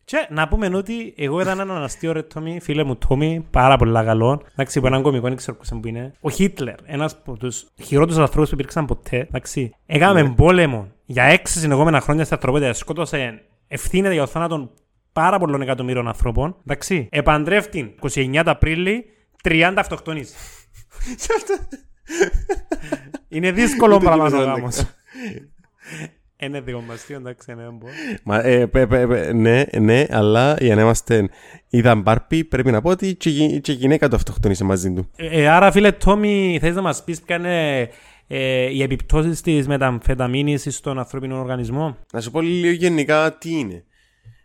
Και 0.09 0.27
να 0.31 0.49
πούμε 0.49 0.77
ότι 0.77 1.15
εγώ 1.17 1.41
ήταν 1.41 1.61
έναν 1.61 1.83
αστείο 1.83 2.13
ρε 2.13 2.23
Τόμι, 2.23 2.61
φίλε 2.61 2.85
μου 2.85 2.97
Τόμι, 2.97 3.47
πάρα 3.51 3.77
πολύ 3.77 3.93
καλό. 3.93 4.43
Εντάξει, 4.53 4.81
που 4.81 4.87
έναν 4.87 5.03
κομικό, 5.03 5.27
δεν 5.29 5.37
ξέρω 5.37 5.57
ποιος 5.57 5.81
που 5.81 5.89
είναι. 5.89 6.13
Ο 6.21 6.31
Χίτλερ, 6.31 6.75
ένας 6.85 7.13
από 7.13 7.37
τους 7.37 7.67
χειρότερους 7.83 8.19
ανθρώπους 8.21 8.49
που 8.49 8.55
υπήρξαν 8.55 8.87
ποτέ, 8.87 9.17
εντάξει. 9.17 9.75
Έκαμε 9.87 10.23
Ναι. 10.23 10.31
πόλεμο 10.31 10.89
για 11.05 11.25
έξι 11.25 11.59
συνεχόμενα 11.59 12.01
χρόνια 12.01 12.25
στην 12.25 12.37
ανθρωπότητα. 12.37 12.73
Σκότωσε, 12.73 13.43
ευθύνεται 13.69 14.15
για 14.15 14.23
το 14.23 14.29
θάνατο 14.29 14.71
πάρα 15.13 15.39
πολλών 15.39 15.63
εκατομμύριων 15.63 16.09
ανθρώπων. 16.09 16.57
Εντάξει. 16.67 17.09
Επαντρεύτην 17.11 17.91
29 18.01 18.43
του 18.45 18.51
Απρίλη, 18.51 19.05
30 19.45 19.73
αυτοκτονείς. 19.77 20.35
Είναι 23.29 23.53
δύσκολο 23.53 23.95
Ούτε 23.95 24.05
πράγμα 24.05 24.25
ο 24.25 24.29
τίποτα, 24.29 24.53
γάμος. 24.53 24.85
Είναι 26.41 26.61
δικομαστείο, 26.61 27.17
εντάξει, 27.17 27.55
ναι, 27.55 27.63
μπω. 27.63 27.87
Μα, 28.25 28.45
ε, 28.45 28.67
πε- 28.67 28.87
πε- 28.87 29.07
πε- 29.07 29.33
ναι, 29.33 29.65
ναι, 29.79 30.05
αλλά 30.11 30.57
για 30.61 30.75
να 30.75 30.81
είμαστε 30.83 31.29
είδαν 31.69 32.01
Μπάρπι, 32.01 32.45
πρέπει 32.45 32.71
να 32.71 32.81
πω 32.81 32.91
ότι 32.91 33.15
και, 33.15 33.29
η- 33.31 33.61
και 33.61 33.73
η 33.73 33.75
γυναίκα 33.75 34.09
του 34.09 34.17
αυτοκτονήσε 34.17 34.65
μαζί 34.65 34.93
του. 34.93 35.11
Ε, 35.17 35.41
ε, 35.43 35.49
άρα, 35.49 35.73
φίλε 35.73 35.93
Τόμι, 35.93 36.59
θες 36.61 36.75
να 36.75 36.83
μας 36.83 37.05
πεις 37.05 37.21
ποια 37.23 37.37
είναι 37.37 37.89
ε, 38.27 38.71
οι 38.71 38.83
επιπτώσεις 38.83 39.41
της 39.41 39.67
μεταμφεταμίνης 39.67 40.67
στον 40.77 40.99
ανθρώπινο 40.99 41.39
οργανισμό; 41.39 41.97
Να 42.13 42.21
σου 42.21 42.31
πω 42.31 42.41
λίγο 42.41 42.73
γενικά 42.73 43.37
τι 43.39 43.51
είναι. 43.59 43.83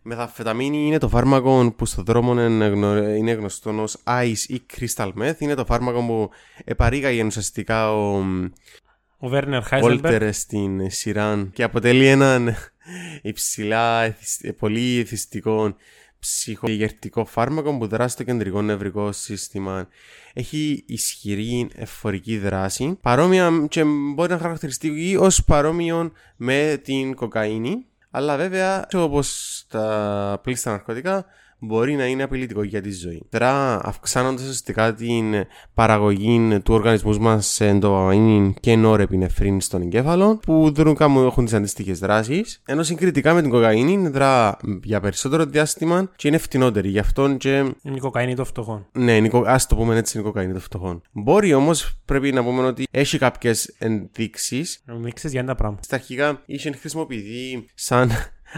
Μεθαφεταμίνη 0.05 0.85
είναι 0.87 0.97
το 0.97 1.09
φάρμακο 1.09 1.73
που 1.77 1.85
στον 1.85 2.03
δρόμο 2.03 2.31
είναι, 2.45 2.65
γνω- 2.65 3.07
είναι 3.17 3.31
γνωστό 3.31 3.81
ως 3.81 3.97
ice 4.07 4.47
ή 4.47 4.61
crystal 4.77 5.11
meth. 5.21 5.39
Είναι 5.39 5.53
το 5.53 5.65
φάρμακο 5.65 6.05
που 6.05 6.29
επαρήγαγε 6.65 7.23
ουσιαστικά 7.23 7.93
ο 7.93 8.23
Ο 9.23 9.27
Βέρνερ 9.27 9.63
Χάισελμπεργκ. 9.63 10.13
Όλτερ 10.13 10.33
στην 10.33 10.91
σειρά 10.91 11.49
και 11.53 11.63
αποτελεί 11.63 12.07
έναν 12.07 12.55
υψηλά 13.21 14.01
εθισ- 14.03 14.53
πολύ 14.53 14.99
εθιστικό 14.99 15.75
ψυχογερτικό 16.19 17.25
φάρμακο 17.25 17.77
που 17.77 17.87
δράσει 17.87 18.13
στο 18.13 18.23
κεντρικό 18.23 18.61
νευρικό 18.61 19.11
σύστημα. 19.11 19.87
Έχει 20.33 20.83
ισχυρή 20.87 21.69
εφορική 21.75 22.37
δράση, 22.37 22.97
παρόμοια 23.01 23.65
και 23.69 23.83
μπορεί 24.13 24.31
να 24.31 24.37
χαρακτηριστεί 24.37 25.17
ως 25.19 25.43
παρόμοιο 25.43 26.11
με 26.35 26.81
την 26.83 27.15
κοκαίνη, 27.15 27.85
αλλά 28.11 28.37
βέβαια 28.37 28.87
όπως 28.93 29.63
τα 29.69 30.39
πλήστα 30.43 30.71
ναρκωτικά 30.71 31.25
μπορεί 31.65 31.95
να 31.95 32.05
είναι 32.05 32.23
απειλητικό 32.23 32.63
για 32.63 32.81
τη 32.81 32.91
ζωή. 32.91 33.21
Τώρα 33.29 33.79
αυξάνοντας 33.85 34.41
ουσιαστικά 34.41 34.93
την 34.93 35.33
παραγωγή 35.73 36.59
του 36.63 36.73
οργανισμού 36.73 37.17
μας 37.19 37.47
σε 37.47 37.67
εντοπαμίνη 37.67 38.53
και 38.59 38.75
νόρεπινεφρίνη 38.75 39.61
στον 39.61 39.81
εγκέφαλο 39.81 40.37
που 40.37 40.71
δρούν 40.71 40.95
κάπου 40.95 41.19
έχουν 41.19 41.43
τις 41.45 41.53
αντίστοιχες 41.53 41.99
δράσεις 41.99 42.61
ενώ 42.65 42.83
συγκριτικά 42.83 43.33
με 43.33 43.41
την 43.41 43.49
κοκαίνη 43.49 44.07
δρά 44.07 44.57
για 44.83 44.99
περισσότερο 44.99 45.45
διάστημα 45.45 46.11
και 46.15 46.27
είναι 46.27 46.37
φτηνότερη 46.37 46.89
γι' 46.89 46.99
αυτό 46.99 47.35
και 47.37 47.49
Είναι 47.81 47.95
η 47.95 47.99
κοκαίνη 47.99 48.35
των 48.35 48.45
φτωχών. 48.45 48.85
ναι, 48.91 49.15
είναι 49.15 49.27
η 49.27 49.29
κο- 49.29 49.43
ας 49.47 49.67
το 49.67 49.75
πούμε 49.75 49.95
έτσι, 49.97 50.17
είναι 50.17 50.27
η 50.27 50.31
κοκαίνη 50.31 50.51
των 50.51 50.61
φτωχών. 50.61 51.01
Μπορεί 51.11 51.53
όμως 51.53 51.97
πρέπει 52.05 52.31
να 52.31 52.43
πούμε 52.43 52.61
ότι 52.65 52.87
έχει 52.91 53.17
κάποιες 53.17 53.75
ενδείξεις 53.77 54.83
Μίξεις 55.01 55.31
για 55.31 55.39
ένα 55.41 55.55
πράγμα. 55.55 55.77
στα 55.81 55.95
αρχικά 55.95 56.41
είχε 56.45 56.71
χρησιμοποιηθεί 56.71 57.65
σαν 57.73 58.11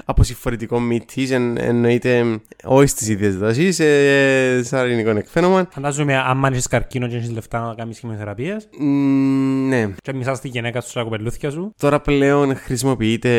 αποσυμφορητικό 0.05 0.79
μύτης, 0.79 1.31
εν, 1.31 1.58
εννοείται 1.58 2.39
όχι 2.63 2.88
στις 2.88 3.08
ίδιες 3.08 3.38
δόσεις, 3.38 3.79
ε, 3.79 4.62
σαν 4.63 4.79
αρνητικό 4.79 5.10
εκφαίνομαν. 5.10 5.67
Φαντάζομαι, 5.71 6.17
αν 6.17 6.43
έχεις 6.43 6.67
καρκίνο 6.67 7.08
και 7.08 7.15
έχεις 7.15 7.31
λεφτά 7.31 7.60
να 7.60 7.73
κάνεις 7.75 7.99
χημειοθεραπείες 7.99 8.67
Μ, 8.79 9.67
ναι, 9.67 9.89
και 10.01 10.13
μισάς 10.13 10.39
τη 10.41 10.47
γυναίκα 10.47 10.81
σου 10.81 10.89
στα 10.89 11.03
κοπελούθια 11.03 11.49
σου. 11.51 11.73
τώρα 11.77 11.99
πλέον 12.01 12.55
χρησιμοποιείται 12.55 13.34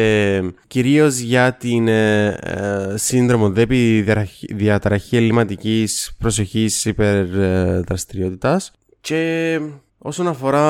κυρίως 0.66 1.18
για 1.18 1.52
την 1.52 1.88
ε, 1.88 2.26
ε, 2.26 2.96
σύνδρομο 2.96 3.50
ΔΕΠΗ 3.50 4.00
διαταραχή- 4.00 4.54
διαταραχή 4.54 5.16
ελληματικής 5.16 6.12
προσοχής 6.18 6.84
υπερδραστηριότητας 6.84 8.72
και 9.00 9.60
όσον 10.06 10.28
αφορά 10.28 10.60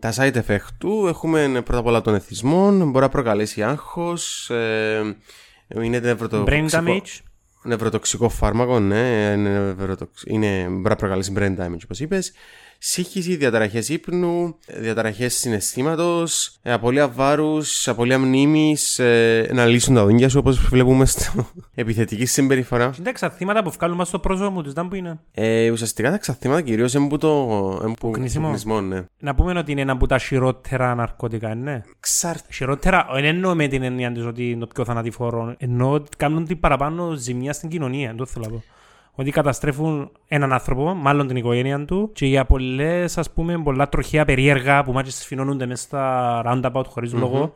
Τα 0.00 0.12
side 0.16 0.34
effect 0.34 0.66
του 0.78 1.06
έχουμε 1.08 1.62
πρώτα 1.64 1.78
απ' 1.78 1.86
όλα 1.86 2.00
τον 2.00 2.14
εθισμό, 2.14 2.70
μπορεί 2.70 3.04
να 3.04 3.08
προκαλέσει 3.08 3.62
άγχος, 3.62 4.50
ε, 4.50 5.16
είναι 5.82 6.00
Brain 6.46 6.68
damage. 6.70 7.20
νευροτοξικό 7.62 8.28
φάρμακο, 8.28 8.80
ναι, 8.80 9.32
είναι, 9.36 9.58
νευροτοξ- 9.58 10.22
είναι, 10.26 10.64
μπορεί 10.68 10.88
να 10.88 10.96
προκαλέσει 10.96 11.32
brain 11.36 11.56
damage 11.58 11.82
όπως 11.84 12.00
είπες. 12.00 12.32
Σύγχυση, 12.86 13.36
διαταραχές 13.36 13.88
ύπνου, 13.88 14.56
διαταραχές 14.66 15.34
συναισθήματος, 15.34 16.58
ε, 16.62 16.72
απώλεια 16.72 17.08
βάρους, 17.08 17.88
απώλεια 17.88 18.18
μνήμης, 18.18 18.98
ε, 18.98 19.50
να 19.52 19.66
λύσουν 19.66 19.94
τα 19.94 20.04
δόντια 20.04 20.28
σου 20.28 20.38
όπως 20.38 20.58
βλέπουμε 20.58 21.06
στο 21.06 21.46
επιθετική 21.74 22.24
συμπεριφορά. 22.24 22.84
Είναι 22.84 23.04
τα 23.04 23.10
εξαθήματα 23.10 23.62
που 23.62 23.70
βγάλουν 23.70 23.96
μας 23.96 24.08
στο 24.08 24.18
πρόσωπο 24.18 24.62
τους, 24.62 24.72
δεν 24.72 24.88
που 24.88 24.94
είναι. 24.94 25.18
Ε, 25.34 25.70
ουσιαστικά 25.70 26.10
τα 26.10 26.18
ξαθήματα 26.18 26.60
κυρίως 26.60 26.94
είναι 26.94 27.08
που 27.08 27.18
το 27.18 27.28
είναι 27.84 27.94
που, 28.00 28.10
Κνήσιμο. 28.10 28.44
που 28.44 28.50
κνησμό, 28.50 28.80
ναι. 28.80 29.04
Να 29.18 29.34
πούμε 29.34 29.58
ότι 29.58 29.72
είναι 29.72 29.80
ένα 29.80 29.92
από 29.92 30.06
τα 30.06 30.18
χειρότερα 30.18 30.94
ναρκωτικά, 30.94 31.54
ναι. 31.54 31.82
Ξαρ... 32.00 32.36
Χειρότερα, 32.52 33.06
δεν 33.14 33.24
εννοώ 33.24 33.54
με 33.54 33.66
την 33.66 33.82
έννοια 33.82 34.12
της 34.12 34.24
ότι 34.24 34.50
είναι 34.50 34.60
το 34.60 34.66
πιο 34.74 34.84
θανατηφόρο. 34.84 35.54
Εννοώ 35.58 35.90
ότι 35.90 36.16
κάνουν 36.16 36.46
την 36.46 36.60
παραπάνω 36.60 37.14
ζημιά 37.14 37.52
στην 37.52 37.68
κοινωνία. 37.68 38.08
Δεν 38.08 38.16
το 38.16 38.26
θέλω 38.26 38.44
να 38.44 38.50
πω. 38.50 38.62
Ότι 39.14 39.30
καταστρέφουν 39.30 40.10
έναν 40.28 40.52
άνθρωπο, 40.52 40.94
μάλλον 40.94 41.26
την 41.26 41.36
οικογένεια 41.36 41.84
του, 41.84 42.10
και 42.12 42.26
για 42.26 42.44
πολλές, 42.44 43.18
ας 43.18 43.30
πούμε, 43.30 43.58
πολλά 43.58 43.88
τροχαία 43.88 44.24
περίεργα 44.24 44.84
που 44.84 44.92
μάλιστα 44.92 45.22
σφινώνονται 45.22 45.66
μέσα 45.66 45.82
στα 45.82 46.42
roundabout 46.46 46.84
χωρίς 46.86 47.12
λόγο. 47.12 47.54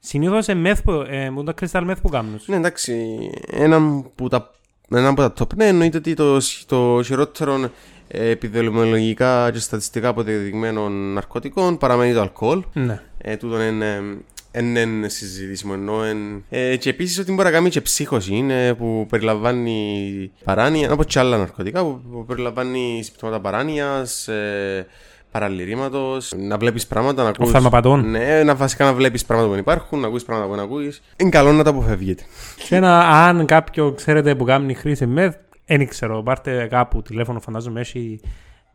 Συνήθως 0.00 0.44
σε 0.44 0.54
μεθ 0.54 0.82
που, 0.82 0.90
ε, 1.08 1.30
με 1.30 1.44
τα 1.44 1.54
crystal 1.60 1.90
meth 1.90 1.96
που 2.02 2.08
κάνουν. 2.08 2.40
Ναι, 2.46 2.56
εντάξει, 2.56 3.18
ένα 3.50 4.04
που 4.14 4.28
τα, 4.28 4.50
ένα 4.90 5.08
από 5.08 5.28
τα 5.28 5.32
top, 5.38 5.54
ναι, 5.56 5.66
εννοείται 5.66 5.96
ότι 5.96 6.14
το, 6.14 6.38
το 6.66 7.02
χειρότερο 7.02 7.70
ε, 8.08 8.28
επιδημιολογικά 8.28 9.50
και 9.50 9.58
στατιστικά 9.58 10.08
αποδεδειγμένων 10.08 11.12
ναρκωτικών 11.12 11.78
παραμένει 11.78 12.12
το 12.12 12.20
αλκοόλ. 12.20 12.62
Ναι. 12.72 13.00
Ε, 13.18 13.36
τούτον 13.36 13.60
είναι 13.60 14.02
είναι 14.64 15.08
συζητήσιμο 15.08 15.72
ενώ 15.76 16.02
εν... 16.02 16.44
ε, 16.48 16.76
και 16.76 16.90
επίσης 16.90 17.18
ότι 17.18 17.32
μπορεί 17.32 17.44
να 17.44 17.50
κάνει 17.54 17.68
και 17.68 17.80
ψύχωση 17.80 18.34
είναι, 18.34 18.74
που 18.74 19.06
περιλαμβάνει 19.08 20.30
παράνοια 20.44 20.92
όπως 20.92 21.06
και 21.06 21.18
άλλα 21.18 21.36
ναρκωτικά 21.38 21.82
που, 21.82 22.00
που 22.12 22.24
περιλαμβάνει 22.24 23.00
συμπτώματα 23.04 23.40
παράνοιας 23.40 24.28
ε, 24.28 24.86
παραλυρήματος 25.30 26.32
να 26.36 26.56
βλέπεις 26.56 26.86
πράγματα 26.86 27.22
να 27.22 27.28
ακούς 27.28 27.46
Οφθαλμαπατών. 27.46 28.10
ναι, 28.10 28.42
να 28.42 28.54
βασικά 28.54 28.84
να 28.84 28.94
βλέπεις 28.94 29.24
πράγματα 29.24 29.48
που 29.48 29.54
δεν 29.54 29.62
υπάρχουν 29.62 30.00
να 30.00 30.06
ακούεις 30.06 30.24
πράγματα 30.24 30.48
που 30.48 30.54
δεν 30.54 30.64
ακούεις 30.64 31.02
είναι 31.16 31.30
καλό 31.30 31.52
να 31.52 31.62
τα 31.62 31.70
αποφεύγετε 31.70 32.22
Και 32.68 32.76
ένα, 32.76 33.08
αν 33.08 33.46
κάποιο 33.46 33.92
ξέρετε 33.92 34.34
που 34.34 34.44
κάνει 34.44 34.74
χρήση 34.74 35.06
μεθ, 35.06 35.34
δεν 35.66 35.88
ξέρω, 35.88 36.22
πάρτε 36.22 36.66
κάπου 36.70 37.02
τηλέφωνο, 37.02 37.40
φαντάζομαι 37.40 37.80
έχει 37.80 38.20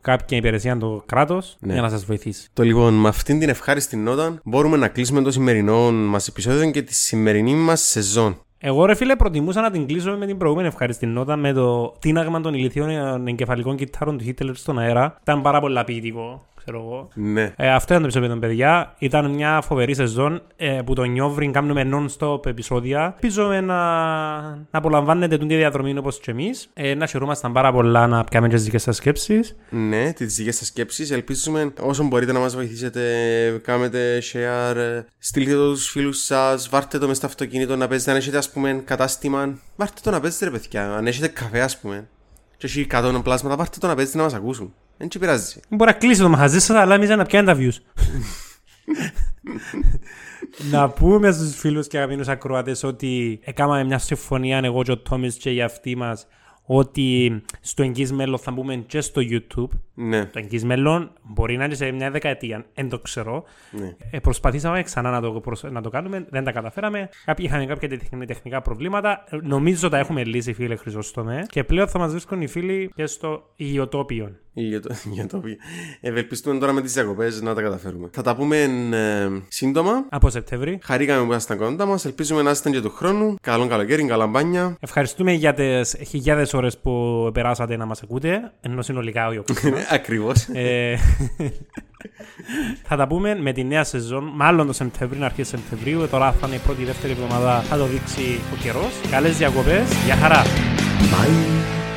κάποια 0.01 0.37
υπηρεσία 0.37 0.77
το 0.77 1.03
κράτο 1.05 1.41
Ναι. 1.59 1.73
για 1.73 1.81
να 1.81 1.89
σας 1.89 2.05
βοηθήσει. 2.05 2.47
Το 2.53 2.63
λοιπόν, 2.63 2.93
με 2.93 3.07
αυτήν 3.07 3.39
την 3.39 3.49
ευχάριστη 3.49 3.95
νότα 3.95 4.39
μπορούμε 4.43 4.77
να 4.77 4.87
κλείσουμε 4.87 5.21
το 5.21 5.31
σημερινό 5.31 5.91
μας 5.91 6.27
επεισόδιο 6.27 6.71
και 6.71 6.81
τη 6.81 6.93
σημερινή 6.93 7.53
μας 7.53 7.81
σεζόν. 7.81 8.37
Εγώ 8.63 8.85
ρε 8.85 8.95
φίλε 8.95 9.15
προτιμούσα 9.15 9.61
να 9.61 9.71
την 9.71 9.87
κλείσω 9.87 10.17
με 10.17 10.25
την 10.25 10.37
προηγούμενη 10.37 10.67
ευχαριστή 10.67 11.05
νότα 11.05 11.35
με 11.35 11.53
το 11.53 11.93
τίναγμα 11.99 12.41
των 12.41 12.53
ηλικιών 12.53 13.27
εγκεφαλικών 13.27 13.75
κυτάρων 13.75 14.17
του 14.17 14.23
Χίτλερ 14.23 14.55
στον 14.55 14.79
αέρα. 14.79 15.17
Ήταν 15.21 15.41
πάρα 15.41 15.59
πολύ 15.59 15.83
ποιητικό, 15.85 16.45
ξέρω 16.63 16.80
εγώ. 16.86 17.08
Ναι. 17.13 17.54
Ε, 17.58 17.74
αυτό 17.74 17.93
ήταν 17.93 17.97
το 17.97 18.04
επεισόδιο 18.04 18.30
των 18.30 18.39
παιδιά. 18.39 18.95
Ήταν 18.97 19.32
μια 19.32 19.62
φοβερή 19.62 19.93
σεζόν 19.93 20.41
ε, 20.56 20.82
που 20.86 20.93
το 20.93 21.04
νιόβριν 21.04 21.52
κάνουμε 21.52 21.89
non-stop 21.93 22.45
επεισόδια. 22.45 23.04
Ελπίζουμε 23.06 23.62
να, 23.62 23.76
να 24.50 24.65
απολαμβάνετε 24.71 25.38
την 25.38 25.47
διαδρομή 25.47 25.97
όπως 25.97 26.19
και 26.19 26.32
εμείς. 26.32 26.69
Ε, 26.74 26.93
να 26.93 27.06
χαιρούμασταν 27.06 27.52
πάρα 27.52 27.71
πολλά 27.71 28.08
να 28.08 28.24
πιάμε 28.24 28.47
και 28.47 28.56
τις 28.56 28.63
δικές 28.63 28.82
σας 28.82 28.95
σκέψεις. 28.95 29.56
Ναι, 29.69 30.13
τις 30.13 30.36
δικές 30.36 30.56
σας 30.56 30.67
σκέψεις. 30.67 31.12
Ελπίζουμε 31.12 31.74
όσο 31.82 32.04
μπορείτε 32.04 32.32
να 32.32 32.39
μας 32.39 32.56
βοηθήσετε. 32.56 33.02
Κάνετε 33.63 34.21
share, 34.34 34.76
ε, 34.76 35.06
στείλτε 35.17 35.54
το 35.54 35.76
στους 35.76 35.89
φίλους 35.89 36.24
σας, 36.24 36.69
βάρτε 36.69 36.97
το 36.97 37.08
μες 37.08 37.17
στο 37.17 37.26
αυτοκίνητο 37.26 37.76
να 37.76 37.88
παίζετε. 37.88 38.12
Αν 38.12 38.17
έχετε 38.17 38.38
ας 38.38 38.52
πούμε 38.52 38.82
κατάστημα, 38.86 39.60
βάρτε 39.76 40.00
το 40.04 40.12
να 40.12 40.19
παίζετε 40.19 40.45
ρε 40.45 40.52
παιδιά. 40.52 40.95
Αν 40.95 41.08
έχετε 41.08 41.28
καφέ, 41.28 41.62
ας 41.62 41.78
πούμε, 41.78 42.08
και 42.58 42.65
έχει 42.67 42.88
100 42.91 43.21
πλάσματα, 43.24 43.56
βάρτε 43.56 43.78
το 43.80 43.88
να 43.88 43.95
παίζετε 43.95 44.17
να 44.17 44.24
μας 44.24 44.34
ακούσουν. 44.34 44.74
Δεν 45.01 45.09
τσι 45.09 45.19
πειράζει. 45.19 45.59
Μπορεί 45.69 45.91
να 45.91 45.97
κλείσει 45.97 46.21
το 46.21 46.29
μαχαζί 46.29 46.59
σα, 46.59 46.81
αλλά 46.81 46.95
εμεί 46.95 47.07
να 47.07 47.25
πιάνει 47.25 47.45
τα 47.45 47.57
views. 47.57 47.75
να 50.71 50.89
πούμε 50.89 51.31
στους 51.31 51.55
φίλους 51.55 51.87
και 51.87 51.97
αγαπημένους 51.97 52.27
ακροατές 52.27 52.83
ότι 52.83 53.39
έκαναμε 53.43 53.83
μια 53.83 53.97
συμφωνία 53.97 54.61
εγώ 54.63 54.83
και 54.83 54.91
ο 54.91 54.97
Τόμις 54.97 55.35
και 55.35 55.51
οι 55.51 55.61
αυτοί 55.61 55.95
μας 55.95 56.27
ότι 56.65 57.41
στο 57.62 57.84
εγγύς 57.84 58.12
μέλλον 58.12 58.39
θα 58.39 58.52
μπούμε 58.52 58.76
και 58.76 59.02
στο 59.02 59.21
YouTube. 59.30 59.69
Ναι, 59.93 60.26
Το 60.26 60.39
εγγύς 60.39 60.63
μέλλον 60.63 61.12
μπορεί 61.24 61.58
να 61.58 61.65
είναι 61.65 61.74
σε 61.76 61.91
μια 61.91 62.12
δεκαετία, 62.12 62.65
δεν 62.76 62.89
το 62.89 63.00
ξέρω. 63.00 63.43
ναι. 63.71 63.95
Ε, 64.12 64.19
προσπαθήσαμε 64.19 64.84
ξανά 64.84 65.10
να 65.10 65.21
το, 65.21 65.32
προσ- 65.32 65.71
να 65.71 65.82
το 65.82 65.89
κάνουμε, 65.89 66.26
δεν 66.30 66.43
τα 66.43 66.52
καταφέραμε. 66.52 67.10
Κάποιοι 67.26 67.45
είχαν 67.50 67.67
κάποια 67.67 67.89
τεχνη- 67.89 68.26
τεχνικά 68.28 68.62
προβλήματα. 68.62 69.24
Ε, 69.30 69.38
Νομίζω 69.43 69.89
τα 69.89 69.97
έχουμε 69.97 70.24
λύσει, 70.24 70.54
φίλε 70.54 70.76
Χρυσόστομε. 70.76 71.45
Και 71.50 71.63
πλέον 71.63 71.88
θα 71.88 72.00
μας 72.00 72.12
βρίσκουν 72.12 72.41
οι 72.41 72.47
φίλοι 72.47 72.91
και 72.95 73.06
στο 73.06 73.43
Ιωτόπιον. 73.56 74.36
Για 74.54 74.80
το, 74.82 74.89
για 75.12 75.28
το 75.28 75.38
οποίο. 75.38 75.56
Ευελπιστούμε 76.02 76.60
τώρα 76.60 76.71
με 76.71 76.82
τις 76.82 76.93
διακοπές 76.93 77.41
να 77.41 77.54
τα 77.54 77.62
καταφέρουμε. 77.62 78.10
Θα 78.12 78.21
τα 78.21 78.36
πούμε 78.36 78.58
ε, 78.58 79.30
σύντομα. 79.47 80.06
Από 80.10 80.30
Σεπτέμβρη. 80.30 80.80
Χαρήκαμε 80.84 81.26
που 81.26 81.30
ήσασταν 81.32 81.58
κοντά 81.58 81.86
μας. 81.86 82.06
Ελπίζουμε 82.06 82.41
να 82.41 82.52
είστε 82.52 82.69
και 82.69 82.82
του 82.82 82.89
χρόνου. 82.89 83.36
Καλό 83.41 83.67
καλοκαίρι, 83.67 84.06
καλά 84.06 84.28
μπάνια. 84.28 84.76
Ευχαριστούμε 84.80 85.32
για 85.32 85.54
τις 85.54 85.95
χιλιάδες 86.51 86.53
ώρες 86.53 86.77
που 86.77 87.31
περάσατε 87.33 87.77
να 87.77 87.85
μας 87.85 88.03
ακούτε, 88.03 88.51
ενώ 88.61 88.81
συνολικά 88.81 89.27
όχι 89.27 89.37
ο 89.37 89.43
καθένας. 89.43 89.91
Ακριβώς. 89.97 90.47
ε, 90.53 90.95
θα 92.87 92.95
τα 92.95 93.07
πούμε 93.07 93.35
με 93.35 93.51
τη 93.51 93.63
νέα 93.63 93.83
σεζόν, 93.83 94.31
μάλλον 94.35 94.67
το 94.67 94.73
Σεπτέμβριο, 94.73 95.25
αρχές 95.25 95.47
Σεπτεμβρίου. 95.47 96.07
Τώρα 96.07 96.31
θα 96.31 96.47
είναι 96.47 96.55
η 96.55 96.59
πρώτη 96.59 96.81
ή 96.81 96.85
δεύτερη 96.85 97.13
εβδομάδα, 97.13 97.59
θα 97.61 97.77
το 97.77 97.85
δείξει 97.85 98.39
ο 98.53 98.55
καιρός. 98.63 98.91
Καλές 99.11 99.37
διακοπές, 99.37 99.93
για 100.05 100.15
χαρά! 100.15 100.41
Bye. 101.11 101.90